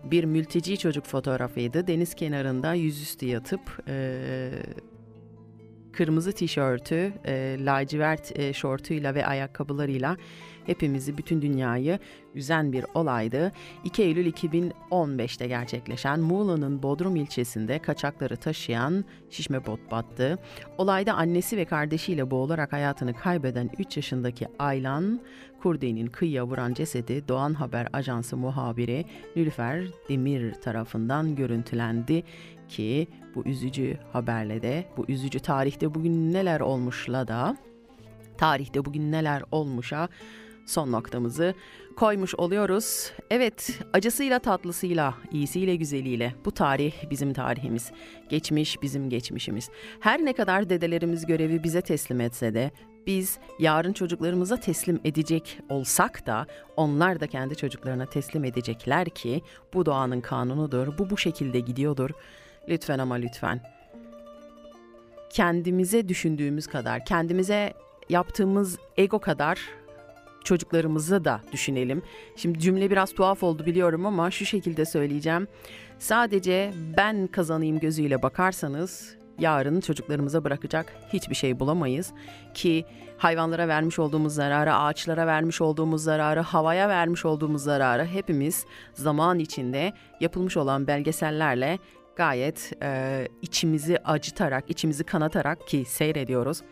Bir 0.05 0.25
mülteci 0.25 0.79
çocuk 0.79 1.05
fotoğrafıydı. 1.05 1.87
Deniz 1.87 2.15
kenarında 2.15 2.75
yüzüstü 2.75 3.27
yatıp 3.27 3.61
e, 3.89 4.51
kırmızı 5.93 6.33
tişörtü, 6.33 7.13
e, 7.25 7.57
lacivert 7.65 8.39
e, 8.39 8.53
şortuyla 8.53 9.15
ve 9.15 9.27
ayakkabılarıyla 9.27 10.17
hepimizi, 10.69 11.19
bütün 11.19 11.43
dünyayı 11.43 11.99
üzen 12.35 12.73
bir 12.73 12.85
olaydı. 12.95 13.53
2 13.85 14.03
Eylül 14.03 14.33
2015'te 14.33 15.47
gerçekleşen 15.47 16.21
Muğla'nın 16.21 16.83
Bodrum 16.83 17.17
ilçesinde 17.17 17.79
kaçakları 17.79 18.37
taşıyan 18.37 19.05
şişme 19.31 19.67
bot 19.67 19.91
battı. 19.91 20.39
Olayda 20.79 21.15
annesi 21.15 21.57
ve 21.57 21.65
kardeşiyle 21.65 22.31
boğularak 22.31 22.73
hayatını 22.73 23.15
kaybeden 23.15 23.71
3 23.79 23.97
yaşındaki 23.97 24.47
Aylan 24.59 25.21
Kurdi'nin 25.63 26.07
kıyıya 26.07 26.47
vuran 26.47 26.75
cesedi 26.75 27.29
Doğan 27.29 27.55
Haber 27.55 27.89
Ajansı 27.93 28.37
muhabiri 28.37 29.05
Nülfer 29.37 29.85
Demir 30.09 30.55
tarafından 30.55 31.37
görüntülendi 31.37 32.23
ki 32.69 33.09
bu 33.35 33.45
üzücü 33.45 33.99
haberle 34.13 34.63
de 34.63 34.85
bu 34.97 35.05
üzücü 35.09 35.41
tarihte 35.41 35.95
bugün 35.95 36.33
neler 36.33 36.61
olmuşla 36.61 37.29
da 37.29 37.57
tarihte 38.39 38.85
bugün 38.85 39.13
neler 39.13 39.43
olmuşa 39.51 40.09
son 40.69 40.93
noktamızı 40.93 41.55
koymuş 41.97 42.35
oluyoruz. 42.35 43.13
Evet, 43.31 43.81
acısıyla 43.93 44.39
tatlısıyla, 44.39 45.15
iyisiyle 45.33 45.77
güzeliyle 45.77 46.35
bu 46.45 46.53
tarih 46.53 47.11
bizim 47.11 47.33
tarihimiz. 47.33 47.93
Geçmiş 48.29 48.83
bizim 48.83 49.11
geçmişimiz. 49.11 49.71
Her 50.01 50.25
ne 50.25 50.33
kadar 50.33 50.71
dedelerimiz 50.71 51.27
görevi 51.27 51.65
bize 51.65 51.81
teslim 51.81 52.21
etse 52.21 52.55
de 52.55 52.71
biz 53.07 53.39
yarın 53.59 53.93
çocuklarımıza 53.93 54.57
teslim 54.57 55.01
edecek 55.05 55.59
olsak 55.69 56.27
da 56.27 56.47
onlar 56.77 57.21
da 57.21 57.27
kendi 57.27 57.57
çocuklarına 57.57 58.07
teslim 58.07 58.45
edecekler 58.45 59.09
ki 59.09 59.43
bu 59.75 59.87
doğanın 59.87 60.21
kanunudur. 60.21 60.99
Bu 60.99 61.11
bu 61.11 61.19
şekilde 61.19 61.61
gidiyordur. 61.61 62.11
Lütfen 62.69 62.99
ama 62.99 63.15
lütfen. 63.15 63.61
Kendimize 65.31 66.09
düşündüğümüz 66.09 66.67
kadar, 66.67 67.05
kendimize 67.05 67.73
yaptığımız 68.09 68.79
ego 68.97 69.19
kadar 69.19 69.59
çocuklarımızı 70.49 71.25
da 71.25 71.41
düşünelim. 71.53 72.03
Şimdi 72.37 72.59
cümle 72.59 72.91
biraz 72.91 73.13
tuhaf 73.13 73.43
oldu 73.43 73.67
biliyorum 73.67 74.07
ama 74.07 74.31
şu 74.31 74.45
şekilde 74.45 74.85
söyleyeceğim. 74.85 75.49
Sadece 75.99 76.73
ben 76.97 77.27
kazanayım 77.27 77.79
gözüyle 77.79 78.23
bakarsanız 78.23 79.17
yarın 79.39 79.81
çocuklarımıza 79.81 80.45
bırakacak 80.45 80.93
hiçbir 81.13 81.35
şey 81.35 81.61
bulamayız 81.61 82.13
ki 82.55 82.85
hayvanlara 83.19 83.69
vermiş 83.69 83.99
olduğumuz 83.99 84.35
zararı, 84.35 84.75
ağaçlara 84.75 85.27
vermiş 85.27 85.61
olduğumuz 85.61 86.03
zararı, 86.03 86.41
havaya 86.41 86.89
vermiş 86.89 87.25
olduğumuz 87.25 87.63
zararı 87.63 88.07
hepimiz 88.07 88.65
zaman 88.95 89.39
içinde 89.39 89.93
yapılmış 90.21 90.57
olan 90.57 90.87
belgesellerle 90.87 91.79
gayet 92.19 92.73
e, 92.83 93.29
içimizi 93.43 93.99
acıtarak, 93.99 94.65
içimizi 94.69 95.05
kanatarak 95.05 95.69
ki 95.69 95.85
seyrediyoruz. 95.85 96.63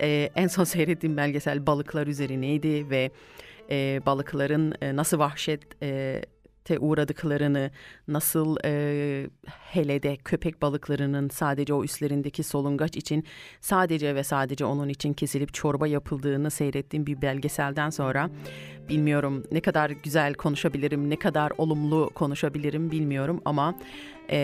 E, 0.00 0.30
en 0.34 0.46
son 0.46 0.64
seyrettiğim 0.74 1.16
belgesel 1.16 1.66
balıklar 1.66 2.06
üzerineydi 2.06 2.90
ve 2.90 3.10
e, 3.70 4.00
balıkların 4.06 4.74
e, 4.80 4.96
nasıl 4.96 5.18
vahşet 5.18 5.82
e, 5.82 6.22
uğradıklarını, 6.78 7.70
nasıl 8.08 8.56
e, 8.64 8.70
hele 9.72 10.02
de 10.02 10.16
köpek 10.16 10.62
balıklarının 10.62 11.28
sadece 11.28 11.74
o 11.74 11.84
üstlerindeki 11.84 12.42
solungaç 12.42 12.96
için 12.96 13.24
sadece 13.60 14.14
ve 14.14 14.24
sadece 14.24 14.64
onun 14.64 14.88
için 14.88 15.12
kesilip 15.12 15.54
çorba 15.54 15.86
yapıldığını 15.86 16.50
seyrettiğim 16.50 17.06
bir 17.06 17.22
belgeselden 17.22 17.90
sonra 17.90 18.30
bilmiyorum 18.88 19.44
ne 19.52 19.60
kadar 19.60 19.90
güzel 19.90 20.34
konuşabilirim, 20.34 21.10
ne 21.10 21.16
kadar 21.16 21.52
olumlu 21.58 22.10
konuşabilirim 22.14 22.90
bilmiyorum 22.90 23.40
ama 23.44 23.74
e, 24.30 24.38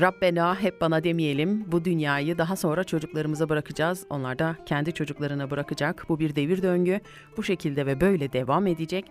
Rabbena 0.00 0.62
hep 0.62 0.80
bana 0.80 1.04
demeyelim 1.04 1.72
bu 1.72 1.84
dünyayı 1.84 2.38
daha 2.38 2.56
sonra 2.56 2.84
çocuklarımıza 2.84 3.48
bırakacağız. 3.48 4.06
Onlar 4.10 4.38
da 4.38 4.56
kendi 4.66 4.92
çocuklarına 4.92 5.50
bırakacak. 5.50 6.06
Bu 6.08 6.18
bir 6.18 6.36
devir 6.36 6.62
döngü. 6.62 7.00
Bu 7.36 7.42
şekilde 7.42 7.86
ve 7.86 8.00
böyle 8.00 8.32
devam 8.32 8.66
edecek. 8.66 9.04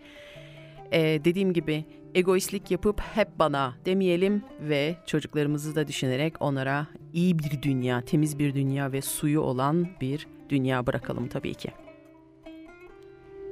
Ee, 0.91 1.21
dediğim 1.25 1.53
gibi 1.53 1.85
egoistlik 2.15 2.71
yapıp 2.71 3.01
hep 3.01 3.27
bana 3.39 3.73
demeyelim 3.85 4.43
ve 4.59 4.95
çocuklarımızı 5.05 5.75
da 5.75 5.87
düşünerek 5.87 6.33
onlara 6.39 6.87
iyi 7.13 7.39
bir 7.39 7.61
dünya, 7.61 8.01
temiz 8.01 8.39
bir 8.39 8.53
dünya 8.53 8.91
ve 8.91 9.01
suyu 9.01 9.41
olan 9.41 9.87
bir 10.01 10.27
dünya 10.49 10.87
bırakalım 10.87 11.27
tabii 11.27 11.53
ki. 11.53 11.69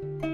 Benim 0.04 0.27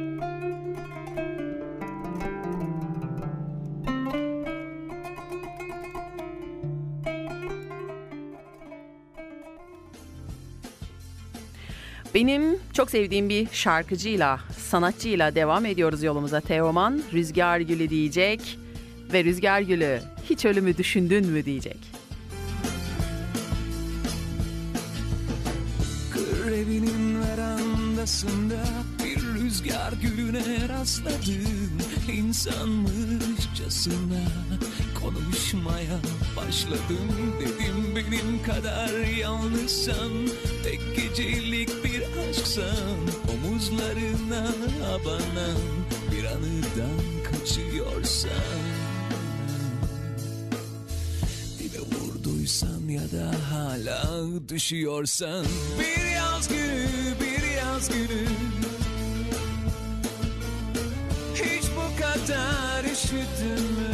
çok 12.73 12.91
sevdiğim 12.91 13.29
bir 13.29 13.47
şarkıcıyla, 13.51 14.39
sanatçıyla 14.57 15.35
devam 15.35 15.65
ediyoruz 15.65 16.03
yolumuza. 16.03 16.41
Teoman, 16.41 17.03
Rüzgar 17.13 17.59
Gülü 17.59 17.89
diyecek 17.89 18.57
Ve 19.13 19.23
Rüzgar 19.23 19.61
Gülü 19.61 19.99
hiç 20.29 20.45
ölümü 20.45 20.77
düşündün 20.77 21.27
mü 21.27 21.45
diyecek. 21.45 21.77
Evinin 26.53 27.21
verandasında 27.21 28.63
bir 29.03 29.23
rüzgar 29.23 29.93
gülüne 30.01 30.69
rastladım 30.69 31.77
İnsanmışçasına 32.13 34.23
konuşmaya 35.03 35.99
başladım 36.37 37.35
Dedim 37.39 37.95
benim 37.95 38.43
kadar 38.43 39.07
yalnızsan 39.17 40.11
tek 40.63 40.95
gecelik 40.95 41.83
bir 41.83 42.29
aşksan 42.29 42.97
Omuzlarına 43.33 44.47
abanan 44.93 45.61
bir 46.11 46.25
anıdan 46.25 47.01
kaçıyorsan 47.23 48.29
Dibe 51.59 51.79
vurduysan 51.79 52.89
ya 52.89 53.01
da 53.01 53.31
hala 53.51 54.25
düşüyorsan 54.49 55.45
Bir 55.79 56.11
yaz 56.11 56.47
günü, 56.47 56.87
bir 57.21 57.57
yaz 57.57 57.89
günü 57.89 58.27
Hiç 61.35 61.63
bu 61.75 62.01
kadar 62.01 62.83
üşüdün 62.83 63.63
mü? 63.63 63.92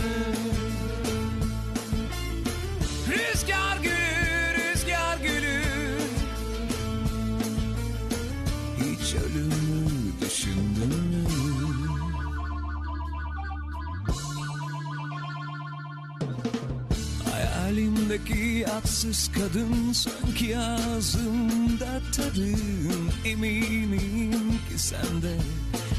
Hayalimdeki 18.27 18.67
atsız 18.67 19.31
kadın 19.31 19.93
sanki 19.93 20.57
ağzımda 20.57 22.01
tadın. 22.15 23.09
Eminim 23.25 24.51
ki 24.69 24.77
sen 24.77 25.21
de 25.21 25.35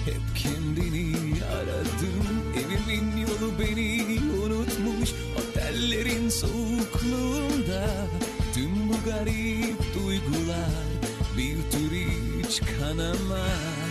hep 0.04 0.36
kendini 0.36 1.16
aradın. 1.44 2.26
Evimin 2.54 3.16
yolu 3.16 3.52
beni 3.58 4.20
unutmuş 4.44 5.10
otellerin 5.38 6.28
soğukluğunda. 6.28 7.86
Tüm 8.54 8.88
bu 8.88 9.10
garip 9.10 9.94
duygular 9.94 10.90
bir 11.36 11.56
tür 11.70 11.90
hiç 11.90 12.60
kanamaz 12.60 13.89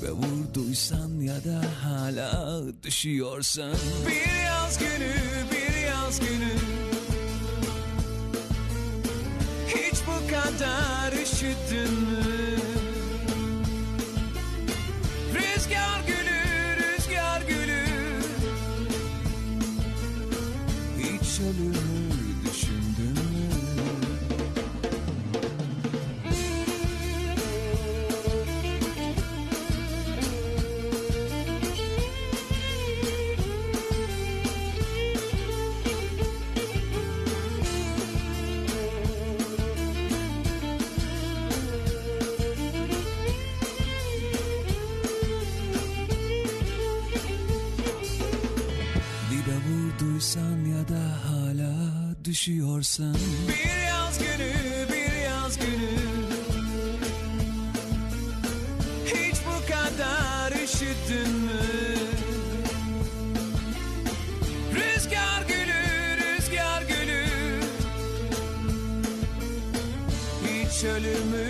Dibe 0.00 0.10
vurduysan 0.10 1.20
ya 1.20 1.34
da 1.34 1.62
hala 1.82 2.60
düşüyorsan. 2.82 3.74
Bir 4.06 4.44
yaz 4.44 4.78
günü, 4.78 5.14
bir 5.52 5.86
yaz 5.86 6.20
günü. 6.20 6.52
Hiç 9.68 9.98
bu 10.06 10.30
kadar 10.30 11.12
üşüdün 11.12 11.92
mü? 11.92 12.56
Rüzgar 15.34 16.00
gülü, 16.06 16.40
rüzgar 16.76 17.40
gülü. 17.40 17.84
Hiç 20.98 21.40
ölümü 21.40 21.77
düşüyorsan. 52.28 53.14
Bir 53.48 53.86
yaz 53.86 54.18
günü, 54.18 54.52
bir 54.92 55.16
yaz 55.24 55.58
günü. 55.58 55.90
Hiç 59.06 59.36
bu 59.46 59.72
kadar 59.72 60.52
üşüdün 60.52 61.30
mü? 61.30 61.62
Rüzgar 64.74 65.42
gülü, 65.48 66.16
rüzgar 66.20 66.82
gülü. 66.82 67.24
Hiç 70.44 70.84
ölümü 70.84 71.47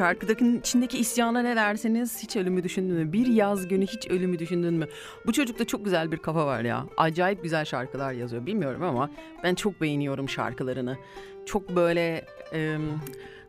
Evet, 0.00 0.08
şarkıdaki 0.08 0.56
içindeki 0.56 0.98
isyana 0.98 1.42
ne 1.42 1.56
derseniz 1.56 2.22
hiç 2.22 2.36
ölümü 2.36 2.62
düşündün 2.62 2.96
mü? 2.96 3.12
Bir 3.12 3.26
yaz 3.26 3.68
günü 3.68 3.86
hiç 3.86 4.10
ölümü 4.10 4.38
düşündün 4.38 4.74
mü? 4.74 4.86
Bu 5.26 5.32
çocukta 5.32 5.64
çok 5.64 5.84
güzel 5.84 6.12
bir 6.12 6.16
kafa 6.16 6.46
var 6.46 6.60
ya. 6.60 6.86
Acayip 6.96 7.42
güzel 7.42 7.64
şarkılar 7.64 8.12
yazıyor. 8.12 8.46
Bilmiyorum 8.46 8.82
ama 8.82 9.10
ben 9.42 9.54
çok 9.54 9.80
beğeniyorum 9.80 10.28
şarkılarını. 10.28 10.96
Çok 11.46 11.76
böyle 11.76 12.24
e, 12.52 12.78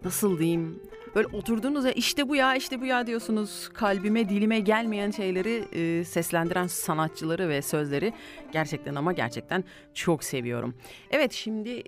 nasıl 0.05 0.39
diyeyim? 0.39 0.79
Böyle 1.15 1.27
oturduğunuzda 1.27 1.91
işte 1.91 2.29
bu 2.29 2.35
ya 2.35 2.55
işte 2.55 2.81
bu 2.81 2.85
ya 2.85 3.07
diyorsunuz. 3.07 3.69
Kalbime 3.73 4.29
dilime 4.29 4.59
gelmeyen 4.59 5.11
şeyleri 5.11 5.63
e, 5.73 6.03
seslendiren 6.03 6.67
sanatçıları 6.67 7.49
ve 7.49 7.61
sözleri 7.61 8.13
gerçekten 8.51 8.95
ama 8.95 9.13
gerçekten 9.13 9.63
çok 9.93 10.23
seviyorum. 10.23 10.73
Evet 11.11 11.31
şimdi 11.33 11.83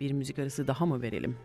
bir 0.00 0.12
müzik 0.12 0.38
arası 0.38 0.66
daha 0.66 0.86
mı 0.86 1.02
verelim? 1.02 1.36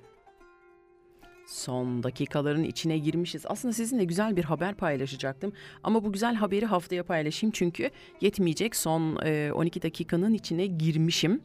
Son 1.48 2.04
dakikaların 2.04 2.64
içine 2.64 2.98
girmişiz. 2.98 3.45
Aslında 3.48 3.74
sizinle 3.74 4.04
güzel 4.04 4.36
bir 4.36 4.43
haber 4.43 4.76
paylaşacaktım. 4.76 5.54
Ama 5.84 6.04
bu 6.04 6.14
güzel 6.14 6.36
haberi 6.36 6.66
haftaya 6.66 7.04
paylaşayım 7.04 7.52
çünkü 7.52 7.89
yetmeyecek. 8.22 8.76
Son 8.76 9.18
e, 9.26 9.52
12 9.54 9.82
dakikanın 9.82 10.34
içine 10.34 10.66
girmişim. 10.66 11.41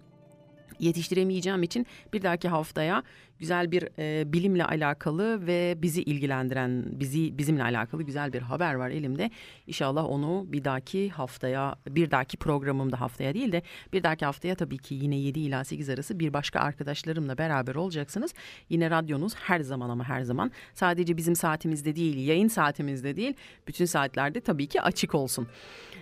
Yetiştiremeyeceğim 0.79 1.63
için 1.63 1.87
bir 2.13 2.23
dahaki 2.23 2.49
haftaya 2.49 3.03
güzel 3.43 3.73
bir 3.73 3.89
e, 3.99 4.33
bilimle 4.33 4.65
alakalı 4.65 5.47
ve 5.47 5.75
bizi 5.79 6.03
ilgilendiren, 6.03 6.85
bizi 7.01 7.39
bizimle 7.39 7.63
alakalı 7.63 8.03
güzel 8.03 8.33
bir 8.33 8.43
haber 8.43 8.75
var 8.75 8.91
elimde. 8.91 9.31
İnşallah 9.67 10.05
onu 10.05 10.45
bir 10.49 10.65
dahaki 10.65 11.11
haftaya, 11.11 11.75
bir 11.89 12.11
dahaki 12.11 12.37
programımda 12.37 13.01
haftaya 13.01 13.35
değil 13.35 13.53
de 13.53 13.63
bir 13.93 14.03
dahaki 14.03 14.25
haftaya 14.25 14.55
tabii 14.55 14.79
ki 14.79 14.95
yine 14.95 15.17
7 15.17 15.41
ila 15.41 15.65
8 15.65 15.89
arası 15.89 16.21
bir 16.21 16.33
başka 16.33 16.61
arkadaşlarımla 16.61 17.39
beraber 17.39 17.75
olacaksınız. 17.75 18.35
Yine 18.69 18.91
radyonuz 18.91 19.35
her 19.35 19.61
zaman 19.61 19.91
ama 19.91 20.05
her 20.05 20.23
zaman 20.23 20.51
sadece 20.75 21.17
bizim 21.17 21.37
saatimizde 21.37 21.97
değil, 21.97 22.27
yayın 22.29 22.49
saatimizde 22.49 23.17
değil, 23.17 23.35
bütün 23.69 23.85
saatlerde 23.85 24.41
tabii 24.41 24.67
ki 24.67 24.83
açık 24.83 25.15
olsun. 25.15 25.49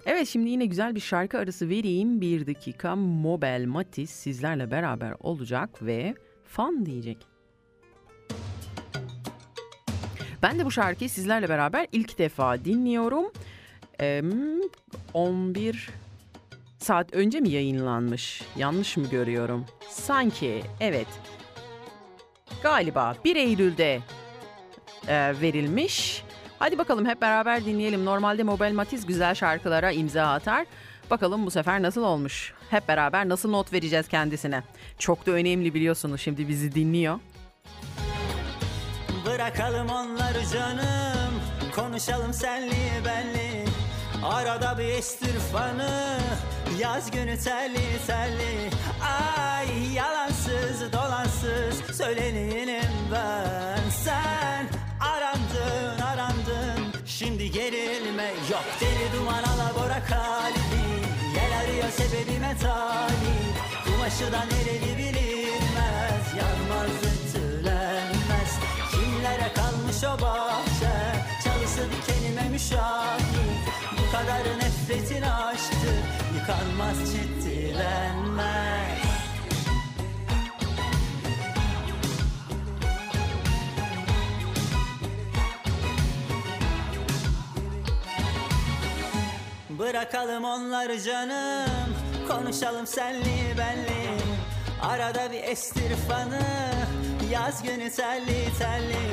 Evet 0.06 0.28
şimdi 0.28 0.50
yine 0.50 0.66
güzel 0.66 0.94
bir 0.94 1.00
şarkı 1.00 1.38
arası 1.38 1.68
vereyim. 1.68 2.20
Bir 2.20 2.46
dakika 2.46 2.96
Mobel 2.96 3.64
Matiz 3.66 4.10
sizlerle 4.10 4.70
beraber 4.70 5.14
olacak 5.20 5.82
ve 5.82 6.14
fan 6.44 6.86
diyecek. 6.86 7.26
Ben 10.42 10.58
de 10.58 10.64
bu 10.64 10.70
şarkıyı 10.70 11.10
sizlerle 11.10 11.48
beraber 11.48 11.86
ilk 11.92 12.18
defa 12.18 12.64
dinliyorum. 12.64 13.32
Ee, 14.00 14.22
11 15.14 15.90
saat 16.78 17.14
önce 17.14 17.40
mi 17.40 17.48
yayınlanmış? 17.48 18.42
Yanlış 18.56 18.96
mı 18.96 19.10
görüyorum? 19.10 19.66
Sanki 19.90 20.62
evet. 20.80 21.06
Galiba 22.62 23.16
1 23.24 23.36
Eylül'de 23.36 24.00
e, 25.08 25.40
verilmiş. 25.40 26.24
Hadi 26.60 26.78
bakalım 26.78 27.06
hep 27.06 27.20
beraber 27.20 27.64
dinleyelim. 27.64 28.04
Normalde 28.04 28.42
Mobile 28.42 28.72
Matiz 28.72 29.06
güzel 29.06 29.34
şarkılara 29.34 29.90
imza 29.90 30.26
atar. 30.32 30.66
Bakalım 31.10 31.46
bu 31.46 31.50
sefer 31.50 31.82
nasıl 31.82 32.02
olmuş? 32.02 32.52
Hep 32.70 32.88
beraber 32.88 33.28
nasıl 33.28 33.50
not 33.50 33.72
vereceğiz 33.72 34.08
kendisine? 34.08 34.62
Çok 34.98 35.26
da 35.26 35.30
önemli 35.30 35.74
biliyorsunuz 35.74 36.20
şimdi 36.20 36.48
bizi 36.48 36.74
dinliyor. 36.74 37.18
Bırakalım 39.26 39.88
onları 39.88 40.46
canım 40.52 41.40
Konuşalım 41.76 42.32
senli 42.32 43.04
benli 43.04 43.64
Arada 44.24 44.78
bir 44.78 44.84
estir 44.84 45.38
fanı 45.52 46.18
Yaz 46.80 47.10
günü 47.10 47.38
terli 47.38 48.06
terli 48.06 48.70
Ay 49.02 49.94
yalansız 49.94 50.92
dolansız 50.92 51.96
Söyleneyim 51.96 52.90
ben 53.12 53.90
Sen 53.90 54.39
Şimdi 57.20 57.50
gerilme. 57.50 58.30
Yok 58.50 58.64
Deli 58.80 59.12
duman 59.16 59.42
alabora 59.42 60.04
kalbi. 60.04 60.82
Yel 61.36 61.58
arıyor 61.60 61.90
sebebime 61.90 62.56
talip 62.60 63.56
Kumaşı 63.84 64.32
da 64.32 64.44
nereli 64.44 64.98
bilinmez. 64.98 66.24
Yanmaz 66.38 66.90
ütülenmez. 67.10 68.58
Kimlere 68.90 69.52
kalmış 69.54 70.04
o 70.04 70.22
bahçe? 70.22 70.94
Çalısı 71.44 71.82
dikenime 71.92 72.48
müşahit. 72.48 73.24
Bu 73.92 74.12
kadar 74.12 74.58
nefretin 74.58 75.22
aşktı 75.22 75.92
Yıkanmaz 76.36 77.12
ciddilenmez 77.12 79.09
Bırakalım 89.80 90.44
onları 90.44 91.02
canım. 91.02 91.94
Konuşalım 92.28 92.86
senli 92.86 93.58
benli. 93.58 94.20
Arada 94.82 95.32
bir 95.32 95.42
estir 95.42 95.96
fanı. 96.08 96.40
Yaz 97.30 97.62
günü 97.62 97.90
telli 97.90 98.58
telli 98.58 99.06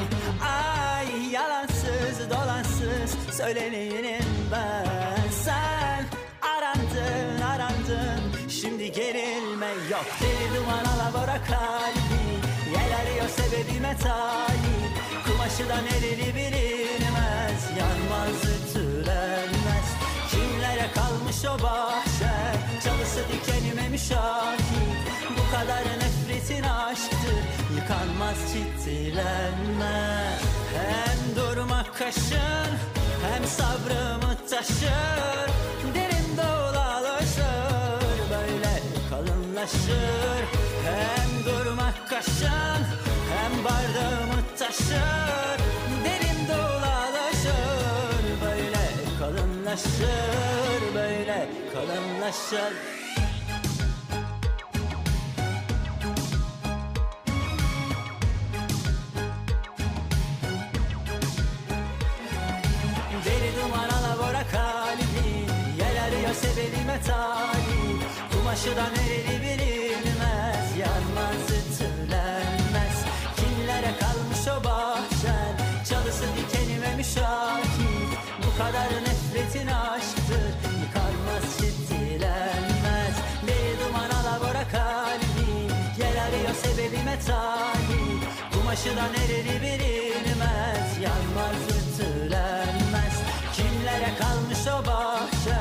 Ay 0.44 1.32
yalansız 1.32 2.30
dolansız. 2.30 3.38
Söyleneyim 3.38 4.26
ben. 4.52 5.30
Sen 5.44 6.06
arandın 6.42 7.42
arandın. 7.42 8.50
Şimdi 8.50 8.92
gerilme 8.92 9.68
yok. 9.92 10.06
Deli 10.22 10.58
duman 10.58 10.86
alabora 10.86 11.38
kalbi. 11.44 12.22
Yel 12.72 13.00
arıyor 13.02 13.30
sebebime 13.30 13.98
talip. 13.98 14.94
Kumaşı 15.28 15.70
da 15.70 15.82
nereli 15.82 16.36
bilinmez. 16.36 17.64
Yanmaz 17.78 18.44
ütülenmez 18.44 19.57
Kimlere 20.78 20.94
kalmış 20.94 21.46
o 21.46 21.64
bahçe. 21.64 22.34
Çalısı 22.84 23.20
dikenime 23.32 23.90
müşahit. 23.90 24.62
Bu 25.38 25.56
kadar 25.56 25.84
nefretin 25.84 26.64
aşktır 26.64 27.44
Yıkanmaz 27.76 28.38
ciddilenmez 28.54 30.42
Hem 30.78 31.36
durmak 31.36 31.98
kaşın 31.98 32.72
Hem 33.24 33.46
sabrımı 33.48 34.36
taşır. 34.50 35.50
Derin 35.96 36.38
dolaşır 36.38 38.18
Böyle 38.32 38.82
kalınlaşır. 39.10 40.44
Hem 40.86 41.46
durmak 41.46 42.10
kaşın 42.10 42.82
Hem 43.34 43.64
bardağımı 43.64 44.42
taşır. 44.60 45.58
Derin 46.06 46.48
dolaşır 46.48 48.24
Böyle 48.42 48.86
kalınlaşır 49.20 50.67
Kalınlaşır 51.74 52.74
Deli 63.26 63.56
duman 63.62 63.90
alabora 63.90 64.44
kalbi 64.52 65.28
Yel 65.80 66.04
arıyor 66.04 66.34
sebebime 66.34 67.02
talip 67.02 68.02
Kumaşı 68.32 68.76
da 68.76 68.84
nereli 68.84 69.42
bilinmez 69.42 70.78
Yanmaz 70.80 71.44
ütülenmez. 71.58 72.98
Kimlere 73.38 73.94
kalmış 74.00 74.48
o 74.48 74.64
bahçen? 74.64 75.84
Çalısı 75.90 76.24
dikenime 76.38 76.96
müşahit 76.96 77.68
Bu 78.38 78.58
kadar 78.58 79.07
sebebime 87.08 87.20
talip 87.20 88.24
Kumaşı 88.54 88.98
da 88.98 89.04
nereli 89.04 89.62
bilinmez. 89.62 90.98
Yanmaz 91.02 91.62
ütülenmez. 91.78 93.16
Kimlere 93.54 94.12
kalmış 94.20 94.68
o 94.68 94.86
bahçe? 94.86 95.60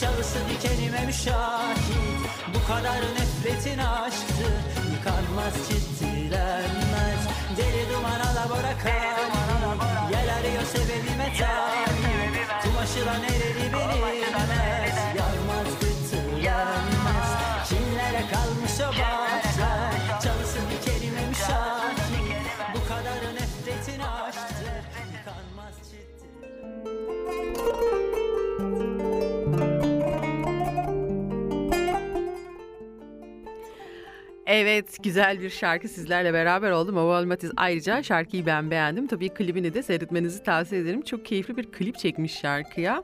Çalısı 0.00 0.38
dikenime 0.48 1.06
müşahit. 1.06 1.88
Bu 2.54 2.72
kadar 2.72 3.00
nefretin 3.00 3.78
aşktır 3.78 4.54
Yıkanmaz 4.92 5.54
ciddilenmez 5.68 7.20
Deli 7.56 7.92
duman 7.92 8.20
alabora 8.20 8.72
kalbi 8.78 9.84
Yel 10.12 10.34
arıyor 10.36 10.62
sebebime 10.62 11.32
talip. 11.38 12.48
Kumaşı 12.62 13.06
da 13.06 13.14
nereli 13.18 13.72
bilinmez. 13.72 14.96
Yanmaz 15.18 15.68
ütülenmez. 15.76 17.28
Kimlere 17.68 18.24
kalmış 18.32 18.80
o 18.80 19.00
bahçe 19.00 19.27
Evet 34.48 34.96
güzel 35.02 35.40
bir 35.40 35.50
şarkı 35.50 35.88
sizlerle 35.88 36.32
beraber 36.32 36.70
oldum. 36.70 36.96
Oval 36.96 37.24
Matiz 37.24 37.50
ayrıca 37.56 38.02
şarkıyı 38.02 38.46
ben 38.46 38.70
beğendim. 38.70 39.06
Tabii 39.06 39.28
klibini 39.28 39.74
de 39.74 39.82
seyretmenizi 39.82 40.42
tavsiye 40.42 40.80
ederim. 40.80 41.02
Çok 41.02 41.24
keyifli 41.24 41.56
bir 41.56 41.72
klip 41.72 41.98
çekmiş 41.98 42.38
şarkıya. 42.38 43.02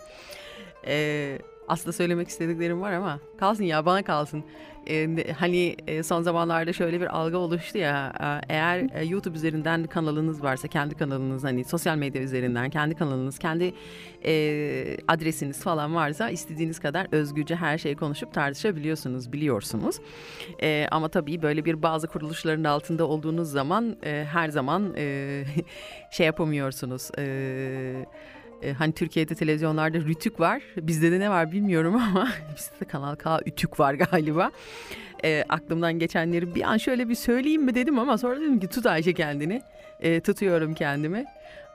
Ee, 0.87 1.39
aslında 1.69 1.93
söylemek 1.93 2.29
istediklerim 2.29 2.81
var 2.81 2.93
ama 2.93 3.21
kalsın 3.39 3.65
ya 3.65 3.87
bana 3.87 4.03
kalsın. 4.03 4.45
Ee, 4.89 5.33
hani 5.39 5.77
e, 5.87 6.03
son 6.03 6.23
zamanlarda 6.23 6.73
şöyle 6.73 7.01
bir 7.01 7.17
algı 7.17 7.39
oluştu 7.39 7.79
ya 7.79 8.13
e, 8.21 8.53
eğer 8.55 8.87
e, 8.95 9.05
YouTube 9.05 9.37
üzerinden 9.37 9.85
kanalınız 9.85 10.43
varsa 10.43 10.69
kendi 10.69 10.95
kanalınız 10.95 11.45
hani 11.45 11.65
sosyal 11.65 11.97
medya 11.97 12.23
üzerinden 12.23 12.71
kendi 12.71 12.95
kanalınız 12.95 13.39
kendi 13.39 13.75
e, 14.25 14.97
adresiniz 15.09 15.63
falan 15.63 15.95
varsa 15.95 16.31
istediğiniz 16.31 16.81
kadar 16.81 17.07
özgürce 17.13 17.57
her 17.57 17.79
şeyi 17.79 17.97
konuşup 17.97 18.35
tartışabiliyorsunuz 18.35 19.33
biliyorsunuz. 19.33 19.97
E, 20.63 20.87
ama 20.91 21.09
tabii 21.09 21.43
böyle 21.43 21.65
bir 21.65 21.83
bazı 21.83 22.07
kuruluşların 22.07 22.65
altında 22.65 23.07
olduğunuz 23.07 23.51
zaman 23.51 23.97
e, 24.05 24.27
her 24.33 24.49
zaman 24.49 24.95
e, 24.97 25.45
şey 26.11 26.27
yapamıyorsunuz. 26.27 27.11
E, 27.19 28.07
e, 28.65 28.73
hani 28.73 28.93
Türkiye'de 28.93 29.35
televizyonlarda 29.35 29.99
rütük 29.99 30.41
var. 30.41 30.63
Bizde 30.77 31.13
de 31.13 31.21
ne 31.21 31.31
var 31.31 31.53
bilmiyorum 31.53 31.97
ama 32.11 32.29
bizde 32.57 32.81
de 32.81 32.85
Kanal 32.85 33.17
K 33.17 33.41
ütük 33.47 33.81
var 33.81 33.95
galiba. 33.95 34.51
E, 35.25 35.45
aklımdan 35.49 35.99
geçenleri 35.99 36.55
bir 36.55 36.63
an 36.63 36.77
şöyle 36.77 37.09
bir 37.09 37.15
söyleyeyim 37.15 37.63
mi 37.63 37.75
dedim 37.75 37.99
ama 37.99 38.19
sonra 38.19 38.41
dedim 38.41 38.61
ki 38.61 38.69
tut 38.69 38.87
Ayşe 38.87 39.13
kendini. 39.13 39.63
E, 40.01 40.21
tutuyorum 40.21 40.75
kendimi. 40.75 41.25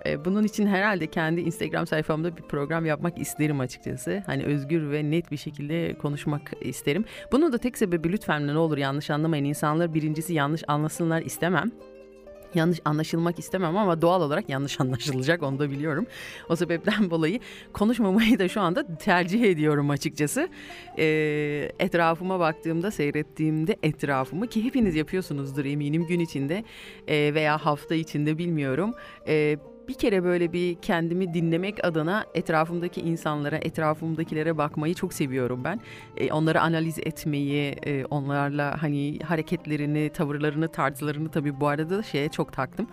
E, 0.06 0.26
bunun 0.26 0.44
için 0.44 0.68
herhalde 0.68 1.08
kendi 1.08 1.42
Instagram 1.42 1.88
sayfamda 1.88 2.38
bir 2.38 2.42
program 2.42 2.86
yapmak 2.86 3.18
isterim 3.18 3.60
açıkçası. 3.60 4.24
Hani 4.26 4.44
özgür 4.44 4.92
ve 4.92 5.12
net 5.12 5.32
bir 5.32 5.38
şekilde 5.38 5.94
konuşmak 5.94 6.52
isterim. 6.62 7.06
Bunun 7.32 7.52
da 7.52 7.58
tek 7.58 7.78
sebebi 7.78 8.12
lütfen 8.12 8.48
ne 8.48 8.58
olur 8.58 8.78
yanlış 8.78 9.10
anlamayın. 9.10 9.46
İnsanlar 9.46 9.94
birincisi 9.94 10.34
yanlış 10.34 10.64
anlasınlar 10.68 11.22
istemem. 11.22 11.72
Yanlış 12.56 12.80
anlaşılmak 12.86 13.40
istemem 13.40 13.78
ama 13.78 14.02
doğal 14.02 14.22
olarak 14.22 14.50
yanlış 14.50 14.82
anlaşılacak 14.82 15.44
onu 15.44 15.60
da 15.60 15.72
biliyorum. 15.72 16.08
O 16.50 16.56
sebepten 16.56 17.10
dolayı 17.12 17.40
konuşmamayı 17.74 18.40
da 18.40 18.48
şu 18.48 18.62
anda 18.62 18.98
tercih 18.98 19.44
ediyorum 19.44 19.90
açıkçası. 19.90 20.50
Ee, 20.98 21.72
etrafıma 21.80 22.40
baktığımda, 22.40 22.92
seyrettiğimde 22.92 23.78
etrafımı 23.84 24.48
ki 24.48 24.64
hepiniz 24.64 24.96
yapıyorsunuzdur 24.96 25.66
eminim 25.66 26.08
gün 26.08 26.20
içinde 26.20 26.64
e, 27.08 27.34
veya 27.34 27.58
hafta 27.58 27.96
içinde 27.96 28.38
bilmiyorum. 28.38 28.94
E, 29.28 29.58
bir 29.90 29.94
kere 29.94 30.24
böyle 30.24 30.54
bir 30.54 30.76
kendimi 30.76 31.34
dinlemek 31.34 31.86
adına 31.86 32.26
etrafımdaki 32.34 33.02
insanlara, 33.02 33.58
etrafımdakilere 33.58 34.58
bakmayı 34.58 34.94
çok 34.94 35.14
seviyorum 35.14 35.64
ben. 35.64 35.82
E, 36.18 36.32
onları 36.32 36.62
analiz 36.62 37.00
etmeyi, 37.00 37.76
e, 37.86 38.06
onlarla 38.06 38.82
hani 38.82 39.20
hareketlerini, 39.20 40.10
tavırlarını, 40.10 40.68
tarzlarını 40.68 41.30
tabii 41.30 41.60
bu 41.60 41.68
arada 41.68 41.98
da 41.98 42.04
şeye 42.04 42.30
çok 42.30 42.54
taktım. 42.54 42.88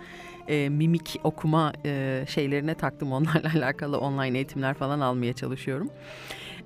E, 0.47 0.69
mimik 0.69 1.19
okuma 1.23 1.73
e, 1.85 2.23
şeylerine 2.27 2.75
taktım. 2.75 3.11
Onlarla 3.17 3.51
alakalı 3.55 3.99
online 3.99 4.37
eğitimler 4.37 4.73
falan 4.73 4.99
almaya 4.99 5.33
çalışıyorum. 5.33 5.89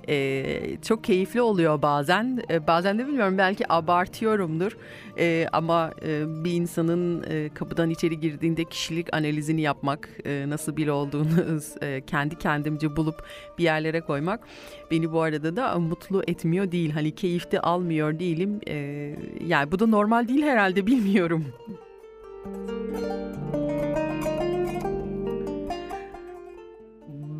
E, 0.08 0.78
çok 0.82 1.04
keyifli 1.04 1.42
oluyor 1.42 1.82
bazen. 1.82 2.44
E, 2.50 2.68
bazen 2.68 3.00
de 3.00 3.08
bilmiyorum 3.08 3.38
belki 3.38 3.74
abartıyorumdur. 3.74 4.78
E, 5.18 5.48
ama 5.52 5.92
e, 6.06 6.44
bir 6.44 6.52
insanın 6.52 7.24
e, 7.30 7.50
kapıdan 7.54 7.90
içeri 7.90 8.20
girdiğinde 8.20 8.64
kişilik 8.64 9.14
analizini 9.14 9.62
yapmak, 9.62 10.10
e, 10.26 10.46
nasıl 10.50 10.78
biri 10.78 10.92
olduğunu 10.92 11.60
e, 11.82 12.02
kendi 12.02 12.38
kendimce 12.38 12.96
bulup 12.96 13.24
bir 13.58 13.64
yerlere 13.64 14.02
koymak 14.02 14.40
beni 14.92 15.12
bu 15.12 15.22
arada 15.22 15.56
da 15.56 15.80
mutlu 15.80 16.24
etmiyor 16.28 16.72
değil. 16.72 16.92
Hani 16.92 17.16
keyifte 17.16 17.60
almıyor 17.60 18.20
değilim. 18.20 18.60
E, 18.68 18.76
yani 19.46 19.72
bu 19.72 19.80
da 19.80 19.88
normal 19.88 20.28
değil 20.28 20.44
herhalde 20.44 20.88
bilmiyorum. 20.88 21.46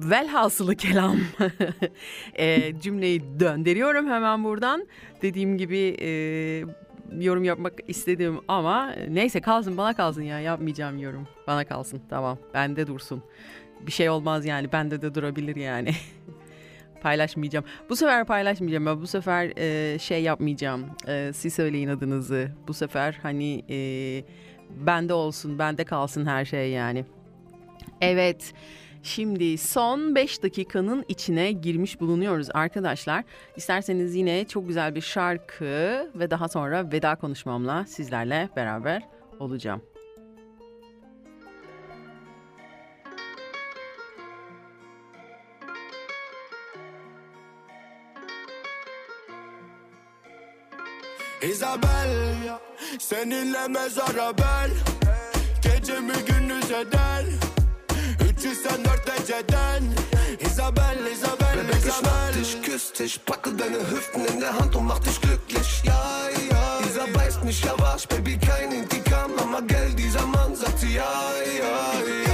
Velhasılı 0.04 0.76
kelam 0.76 1.18
e, 2.40 2.80
cümleyi 2.80 3.40
döndürüyorum 3.40 4.10
hemen 4.10 4.44
buradan. 4.44 4.88
Dediğim 5.22 5.58
gibi 5.58 5.98
e, 6.02 6.10
yorum 7.20 7.44
yapmak 7.44 7.74
istedim 7.88 8.40
ama 8.48 8.92
neyse 9.10 9.42
kalsın 9.42 9.78
bana 9.78 9.94
kalsın 9.96 10.22
ya 10.22 10.40
yapmayacağım 10.40 10.98
yorum. 10.98 11.28
Bana 11.48 11.66
kalsın 11.66 12.02
tamam 12.10 12.38
bende 12.54 12.88
dursun. 12.88 13.24
Bir 13.82 13.92
şey 13.92 14.10
olmaz 14.10 14.46
yani 14.46 14.72
bende 14.72 15.02
de 15.02 15.16
durabilir 15.16 15.56
yani. 15.56 15.92
paylaşmayacağım. 17.02 17.66
Bu 17.90 17.96
sefer 17.96 18.26
paylaşmayacağım. 18.26 18.86
Ben 18.86 19.02
bu 19.02 19.08
sefer 19.08 19.52
e, 19.58 20.00
şey 20.00 20.24
yapmayacağım. 20.24 20.86
E, 21.08 21.32
siz 21.34 21.54
söyleyin 21.54 21.88
adınızı. 21.90 22.52
Bu 22.68 22.74
sefer 22.74 23.20
hani 23.22 23.64
e, 23.70 23.78
bende 24.70 25.14
olsun, 25.14 25.60
bende 25.60 25.84
kalsın 25.84 26.26
her 26.26 26.46
şey 26.46 26.72
yani. 26.72 27.06
Evet. 28.02 28.54
Şimdi 29.04 29.58
son 29.58 30.16
5 30.16 30.44
dakikanın 30.44 31.06
içine 31.08 31.52
girmiş 31.52 32.00
bulunuyoruz 32.00 32.48
arkadaşlar. 32.54 33.24
İsterseniz 33.56 34.16
yine 34.16 34.48
çok 34.48 34.68
güzel 34.68 34.96
bir 34.96 35.02
şarkı 35.02 36.12
ve 36.16 36.32
daha 36.32 36.48
sonra 36.48 36.92
veda 36.92 37.16
konuşmamla 37.16 37.86
sizlerle 37.86 38.50
beraber 38.56 39.04
olacağım. 39.40 39.82
Isabel 51.42 52.10
Seninle 53.00 53.68
mezara 53.68 54.38
bel 54.38 54.72
Gecemi 55.64 56.14
gündüz 56.28 56.72
eder 56.72 57.26
304 58.42 59.02
dereceden 59.06 59.96
Isabel, 60.40 60.98
Isabel, 61.14 61.58
Bebek, 61.58 61.76
ich 61.78 61.86
Isabel 61.86 62.12
mach 62.12 62.32
dich, 62.32 62.62
küss 62.64 62.92
dich, 62.94 63.24
packe 63.26 63.54
deine 63.54 63.78
Hüften 63.78 64.26
in 64.26 64.40
der 64.40 64.58
Hand 64.58 64.76
und 64.76 64.88
mach 64.88 65.00
dich 65.00 65.22
glücklich. 65.22 65.84
Ja, 65.84 66.30
ja, 66.50 66.80
dieser 66.84 67.08
beißt 67.08 67.44
mich 67.44 67.64
ja 67.64 67.78
wasch, 67.80 68.08
Baby, 68.08 68.38
kein 68.38 68.72
Intikam, 68.72 69.32
aber 69.38 69.62
gell, 69.62 69.94
dieser 69.94 70.26
Mann 70.26 70.56
sagt 70.56 70.82
ja, 70.84 70.90
ja, 70.90 71.04
ja. 72.26 72.31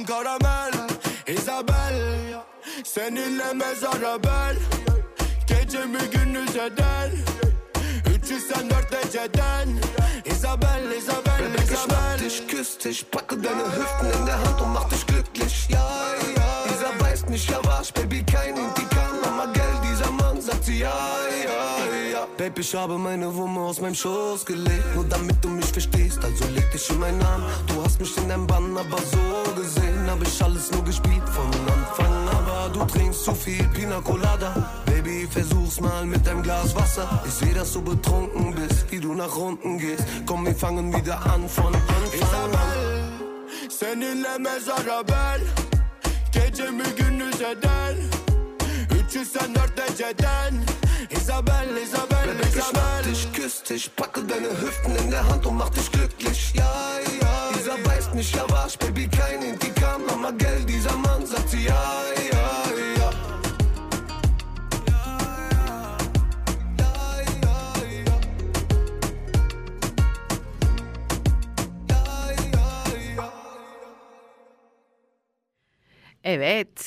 Tutam 0.00 0.04
karamel 0.04 0.72
Isabel. 1.26 2.42
Seninle 2.84 3.52
mezara 3.54 4.22
bel 4.22 4.56
Gecemi 5.46 5.98
gündüz 6.12 6.56
eder. 6.56 7.10
304 8.04 8.92
dereceden 8.92 9.80
Isabel, 10.24 10.92
Isabel, 10.98 11.38
Bebek, 11.38 11.64
ich 11.64 11.70
mach 11.70 12.14
Isabel. 12.14 12.18
dich, 12.18 12.46
küss 12.48 12.78
dich, 12.78 13.10
packe 13.10 13.36
deine 13.36 13.64
Hüften 13.64 14.20
in 14.20 14.26
der 14.26 14.38
Hand 14.38 14.60
und 14.60 14.72
mach 14.72 14.88
dich 14.88 15.06
glücklich. 15.06 15.66
Ja, 15.68 15.88
ja, 16.36 16.64
dieser 16.68 16.92
beißt 16.98 17.28
mich 17.30 17.48
ja 17.48 17.58
wasch, 17.64 17.92
Baby, 17.92 18.22
kein 18.24 18.56
Intikam, 18.56 19.16
aber 19.24 19.52
gell, 19.52 19.74
dieser 19.82 20.10
Mann 20.12 20.40
sagt 20.40 20.64
sie 20.64 20.80
ja, 20.80 20.88
ja, 20.88 21.39
Baby, 22.36 22.60
ich 22.60 22.74
habe 22.74 22.98
meine 22.98 23.34
Wumme 23.34 23.60
aus 23.60 23.80
meinem 23.80 23.94
Schoß 23.94 24.44
gelegt, 24.44 24.94
nur 24.94 25.04
damit 25.04 25.42
du 25.42 25.48
mich 25.48 25.66
verstehst, 25.66 26.22
also 26.24 26.44
leg 26.54 26.70
dich 26.70 26.90
in 26.90 26.98
meinen 26.98 27.22
Arm. 27.22 27.42
Du 27.66 27.82
hast 27.82 28.00
mich 28.00 28.16
in 28.16 28.28
deinem 28.28 28.46
Bann, 28.46 28.76
aber 28.76 28.98
so 28.98 29.60
gesehen 29.60 30.10
hab 30.10 30.22
ich 30.22 30.42
alles 30.42 30.70
nur 30.70 30.84
gespielt 30.84 31.28
von 31.28 31.46
Anfang, 31.46 32.28
aber 32.28 32.70
du 32.72 32.84
trinkst 32.84 33.24
zu 33.24 33.34
viel 33.34 33.66
Pina 33.68 34.00
Colada. 34.00 34.82
Baby, 34.86 35.26
versuch's 35.30 35.80
mal 35.80 36.04
mit 36.04 36.26
deinem 36.26 36.42
Glas 36.42 36.74
Wasser. 36.74 37.22
Ich 37.26 37.32
seh, 37.32 37.54
dass 37.54 37.72
du 37.72 37.82
betrunken 37.82 38.54
bist, 38.54 38.90
wie 38.90 39.00
du 39.00 39.14
nach 39.14 39.36
unten 39.36 39.78
gehst. 39.78 40.04
Komm, 40.26 40.46
wir 40.46 40.54
fangen 40.54 40.94
wieder 40.94 41.18
an 41.26 41.48
von 41.48 41.74
Anfang 41.74 42.54
an. 42.54 43.10
Seninle 43.68 44.38
mezara 44.38 45.02
bel 45.02 45.40
Gecemi 46.32 46.84
gündüz 46.96 47.40
eder 47.40 47.94
304 48.98 49.70
dereceden 49.76 50.66
Isabel, 51.10 51.76
Isabel, 51.82 52.09
küss 53.50 53.88
packe 53.88 54.22
deine 54.22 54.48
Hüften 54.48 54.94
in 54.96 55.10
der 55.10 55.26
Hand 55.26 55.44
und 55.46 55.56
mach 55.56 55.70
dich 55.70 55.90
glücklich. 55.90 56.52
Ja, 56.54 56.72
ja, 57.20 57.50
dieser 57.58 57.76
beißt 57.78 58.14
mich 58.14 58.32
ja 58.32 58.48
wasch, 58.50 58.76
Baby, 58.78 59.08
kein 59.08 59.42
Intikam, 59.42 60.02
aber 60.08 60.32
gell, 60.32 60.64
dieser 60.64 60.96
Mann 60.96 61.26
sagt 61.26 61.50
sie 61.50 61.64
ja, 61.64 62.02
ja, 62.32 62.38
ja. 62.98 63.10
Evet, 76.22 76.80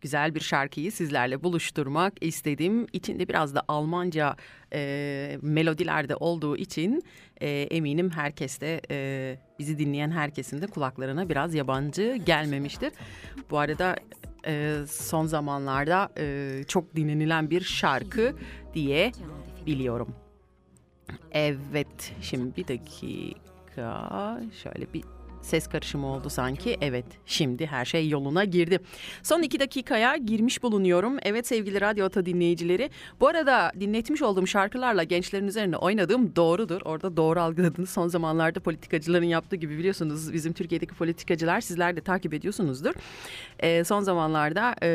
güzel 0.00 0.34
bir 0.34 0.40
şarkıyı 0.40 0.92
sizlerle 0.92 1.42
buluşturmak 1.42 2.12
istedim. 2.20 2.86
İçinde 2.92 3.28
biraz 3.28 3.54
da 3.54 3.62
Almanca 3.68 4.36
e, 4.72 5.38
melodiler 5.42 6.08
de 6.08 6.16
olduğu 6.16 6.56
için 6.56 7.02
e, 7.40 7.48
eminim 7.50 8.10
herkes 8.10 8.60
de 8.60 8.80
e, 8.90 9.38
bizi 9.58 9.78
dinleyen 9.78 10.10
herkesin 10.10 10.62
de 10.62 10.66
kulaklarına 10.66 11.28
biraz 11.28 11.54
yabancı 11.54 12.18
gelmemiştir. 12.26 12.92
Bu 13.50 13.58
arada 13.58 13.96
e, 14.46 14.76
son 14.88 15.26
zamanlarda 15.26 16.08
e, 16.18 16.64
çok 16.68 16.96
dinlenilen 16.96 17.50
bir 17.50 17.60
şarkı 17.60 18.34
diye 18.74 19.12
biliyorum. 19.66 20.14
Evet, 21.32 22.12
şimdi 22.22 22.56
bir 22.56 22.68
dakika 22.68 24.40
şöyle 24.62 24.92
bir 24.94 25.19
ses 25.42 25.66
karışımı 25.66 26.06
oldu 26.06 26.30
sanki. 26.30 26.76
Evet 26.80 27.04
şimdi 27.26 27.66
her 27.66 27.84
şey 27.84 28.08
yoluna 28.08 28.44
girdi. 28.44 28.78
Son 29.22 29.42
iki 29.42 29.60
dakikaya 29.60 30.16
girmiş 30.16 30.62
bulunuyorum. 30.62 31.18
Evet 31.22 31.46
sevgili 31.46 31.80
Radyo 31.80 32.06
Ata 32.06 32.26
dinleyicileri. 32.26 32.90
Bu 33.20 33.28
arada 33.28 33.72
dinletmiş 33.80 34.22
olduğum 34.22 34.46
şarkılarla 34.46 35.02
gençlerin 35.02 35.46
üzerine 35.46 35.76
oynadığım 35.76 36.36
doğrudur. 36.36 36.80
Orada 36.84 37.16
doğru 37.16 37.40
algıladınız. 37.40 37.90
Son 37.90 38.08
zamanlarda 38.08 38.60
politikacıların 38.60 39.26
yaptığı 39.26 39.56
gibi 39.56 39.78
biliyorsunuz 39.78 40.32
bizim 40.32 40.52
Türkiye'deki 40.52 40.94
politikacılar 40.94 41.60
sizler 41.60 41.96
de 41.96 42.00
takip 42.00 42.34
ediyorsunuzdur. 42.34 42.94
Ee, 43.58 43.84
son 43.84 44.00
zamanlarda 44.00 44.74
e, 44.82 44.88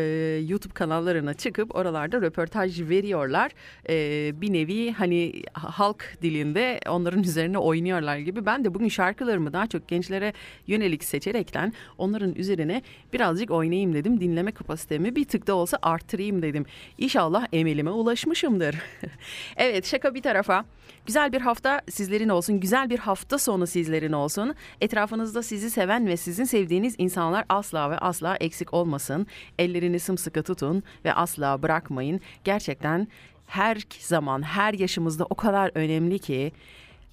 YouTube 0.50 0.74
kanallarına 0.74 1.34
çıkıp 1.34 1.76
oralarda 1.76 2.22
röportaj 2.22 2.82
veriyorlar. 2.82 3.52
Ee, 3.89 4.32
bir 4.41 4.54
nevi 4.54 4.91
hani 4.91 5.43
halk 5.54 6.18
dilinde 6.22 6.80
onların 6.89 7.24
üzerine 7.24 7.58
oynuyorlar 7.58 8.18
gibi. 8.18 8.46
Ben 8.46 8.64
de 8.64 8.74
bugün 8.74 8.88
şarkılarımı 8.88 9.54
daha 9.54 9.68
çok 9.68 9.88
gençlere 9.88 10.34
yönelik 10.68 11.04
seçerekten 11.04 11.74
onların 11.98 12.36
üzerine 12.36 12.82
birazcık 13.14 13.52
oynayayım 13.52 13.94
dedim. 13.94 14.20
Dinleme 14.20 14.52
kapasitemi 14.52 15.16
bir 15.16 15.26
tık 15.26 15.48
da 15.48 15.56
olsa 15.56 15.80
arttırayım 15.82 16.42
dedim. 16.42 16.66
İnşallah 16.98 17.48
emelime 17.54 17.90
ulaşmışımdır. 17.90 18.76
evet 19.58 19.88
şaka 19.88 20.16
bir 20.16 20.22
tarafa. 20.22 20.66
Güzel 21.06 21.34
bir 21.34 21.42
hafta 21.42 21.82
sizlerin 21.90 22.30
olsun. 22.30 22.60
Güzel 22.60 22.90
bir 22.90 23.00
hafta 23.00 23.38
sonu 23.38 23.68
sizlerin 23.68 24.12
olsun. 24.12 24.56
Etrafınızda 24.82 25.44
sizi 25.44 25.70
seven 25.70 26.08
ve 26.08 26.18
sizin 26.18 26.44
sevdiğiniz 26.44 26.96
insanlar 26.98 27.46
asla 27.50 27.92
ve 27.92 27.98
asla 27.98 28.36
eksik 28.36 28.74
olmasın. 28.74 29.28
Ellerini 29.60 30.00
sımsıkı 30.00 30.44
tutun 30.44 30.84
ve 31.06 31.14
asla 31.14 31.62
bırakmayın. 31.62 32.22
Gerçekten 32.44 33.08
her 33.48 33.82
zaman, 34.00 34.42
her 34.42 34.74
yaşımızda 34.74 35.26
o 35.30 35.36
kadar 35.36 35.72
önemli 35.76 36.20
ki 36.20 36.52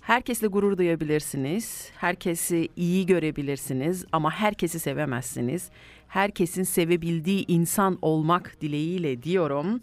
Herkesle 0.03 0.47
gurur 0.47 0.79
duyabilirsiniz. 0.79 1.91
Herkesi 1.97 2.69
iyi 2.77 3.07
görebilirsiniz 3.07 4.05
ama 4.13 4.31
herkesi 4.31 4.81
sevemezsiniz. 4.81 5.71
Herkesin 6.09 6.63
sevebildiği 6.63 7.45
insan 7.49 7.99
olmak 8.03 8.61
dileğiyle 8.61 9.23
diyorum 9.23 9.81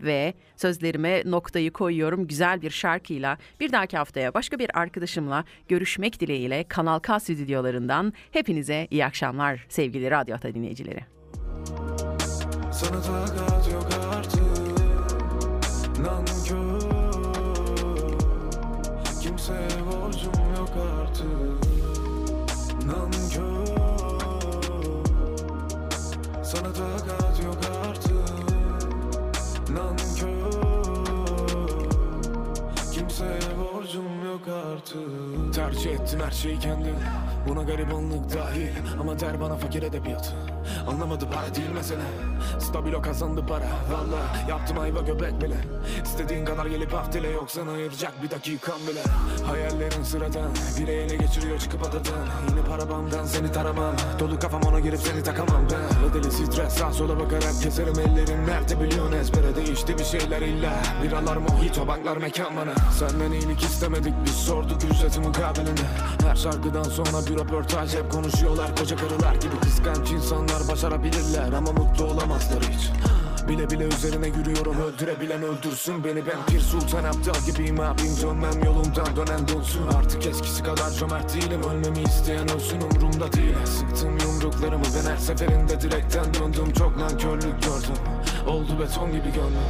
ve 0.00 0.34
sözlerime 0.56 1.22
noktayı 1.26 1.72
koyuyorum 1.72 2.26
güzel 2.26 2.62
bir 2.62 2.70
şarkıyla. 2.70 3.38
Bir 3.60 3.72
dahaki 3.72 3.96
haftaya 3.96 4.34
başka 4.34 4.58
bir 4.58 4.78
arkadaşımla 4.78 5.44
görüşmek 5.68 6.20
dileğiyle 6.20 6.64
Kanal 6.64 6.98
K 6.98 7.20
stüdyolarından 7.20 8.12
hepinize 8.30 8.88
iyi 8.90 9.04
akşamlar 9.04 9.66
sevgili 9.68 10.10
Radyo 10.10 10.36
Ata 10.36 10.54
dinleyicileri. 10.54 11.00
Sana 12.72 13.02
takat 13.02 13.72
yok 13.72 13.88
artık 14.14 14.42
Kimseye 19.42 19.86
borcum 19.86 20.32
yok 20.56 20.70
artık. 21.00 21.26
Nankör. 22.86 23.66
Sana 26.44 26.72
takat 26.72 27.42
yok 27.44 27.58
artık. 27.86 28.28
Nankör. 29.70 30.52
Kimseye 32.92 33.40
borcum 33.58 34.24
yok 34.24 34.48
artık. 34.48 35.54
Tercih 35.54 35.90
ettim 35.90 36.20
her 36.24 36.30
şeyi 36.30 36.58
kendim. 36.58 36.96
Buna 37.48 37.62
garibanlık 37.62 38.34
dahil. 38.34 38.70
Ama 39.00 39.20
der 39.20 39.40
bana 39.40 39.56
fakir 39.56 39.82
edebiyatı 39.82 40.51
Anlamadı 40.88 41.30
para 41.30 41.54
değil 41.54 41.70
mesele. 41.70 42.02
Stabilo 42.58 43.02
kazandı 43.02 43.44
para. 43.48 43.68
Valla 43.92 44.48
yaptım 44.48 44.78
ayva 44.78 45.00
göbek 45.00 45.42
bile. 45.42 45.56
İstediğin 46.04 46.44
kadar 46.44 46.66
gelip 46.66 46.92
haftile 46.92 47.28
yok 47.28 47.50
sana 47.50 47.70
ayıracak 47.70 48.22
bir 48.22 48.30
dakikan 48.30 48.78
bile. 48.88 49.02
Hayallerin 49.46 50.02
sıradan 50.02 50.50
Biri 50.80 50.90
ele 50.90 51.16
geçiriyor 51.16 51.58
çıkıp 51.58 51.82
adadan. 51.82 52.26
Yine 52.50 52.64
para 52.70 52.90
bamdan 52.90 53.24
seni 53.24 53.52
taramam. 53.52 53.94
Dolu 54.18 54.38
kafam 54.38 54.62
ona 54.62 54.80
girip 54.80 54.98
seni 55.00 55.22
takamam 55.22 55.62
ben. 55.72 56.10
Ödeli 56.10 56.32
stres 56.32 56.72
sağ 56.72 56.92
sola 56.92 57.20
bakarak 57.20 57.62
keserim 57.62 57.98
ellerim. 57.98 58.46
Nerede 58.46 58.80
biliyorsun 58.80 59.12
ezbere 59.12 59.56
değişti 59.56 59.98
bir 59.98 60.04
şeyler 60.04 60.42
illa. 60.42 60.72
Biralar 61.02 61.36
mojito 61.36 61.88
banklar 61.88 62.16
mekan 62.16 62.56
bana. 62.56 62.74
Senden 62.98 63.32
iyilik 63.32 63.62
istemedik 63.62 64.14
biz 64.24 64.34
sorduk 64.34 64.84
ücreti 64.84 65.20
mukabilinde 65.20 65.80
Her 66.26 66.36
şarkıdan 66.36 66.82
sonra 66.82 67.26
bir 67.26 67.38
röportaj 67.38 67.94
hep 67.94 68.12
konuşuyorlar. 68.12 68.76
Koca 68.76 68.96
karılar 68.96 69.34
gibi 69.34 69.56
kıskanç 69.62 70.10
insanlar 70.10 70.68
başarabilirler 70.72 71.52
Ama 71.52 71.72
mutlu 71.72 72.04
olamazlar 72.04 72.62
hiç. 72.62 72.90
Bile 73.48 73.70
bile 73.70 73.84
üzerine 73.84 74.26
yürüyorum 74.26 74.76
öldürebilen 74.80 75.42
öldürsün 75.42 76.04
beni. 76.04 76.26
Ben 76.26 76.46
Pir 76.46 76.60
Sultan 76.60 77.04
Abdal 77.04 77.40
gibiyim 77.46 77.80
abim. 77.80 78.16
Dönmem 78.22 78.64
yolumdan 78.64 79.16
dönen 79.16 79.48
dönsün 79.48 79.86
Artık 79.98 80.26
eskisi 80.26 80.62
kadar 80.62 80.90
cömert 80.90 81.34
değilim. 81.34 81.60
Ölmemi 81.62 82.02
isteyen 82.02 82.48
ölsün 82.54 82.80
umurumda 82.80 83.32
değil. 83.32 83.56
Sıktım 83.64 84.18
yumruklarımı 84.18 84.84
ben 84.84 85.10
her 85.10 85.16
seferinde 85.16 85.80
direkten 85.80 86.34
döndüm. 86.34 86.72
Çok 86.72 86.96
nankörlük 86.96 87.62
gördüm. 87.62 87.96
Oldu 88.46 88.80
beton 88.80 89.12
gibi 89.12 89.32
gönlüm. 89.32 89.68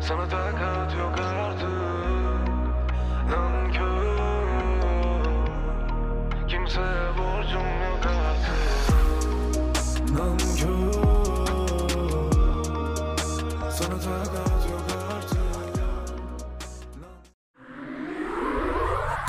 Sana 0.00 0.28
takat 0.28 0.39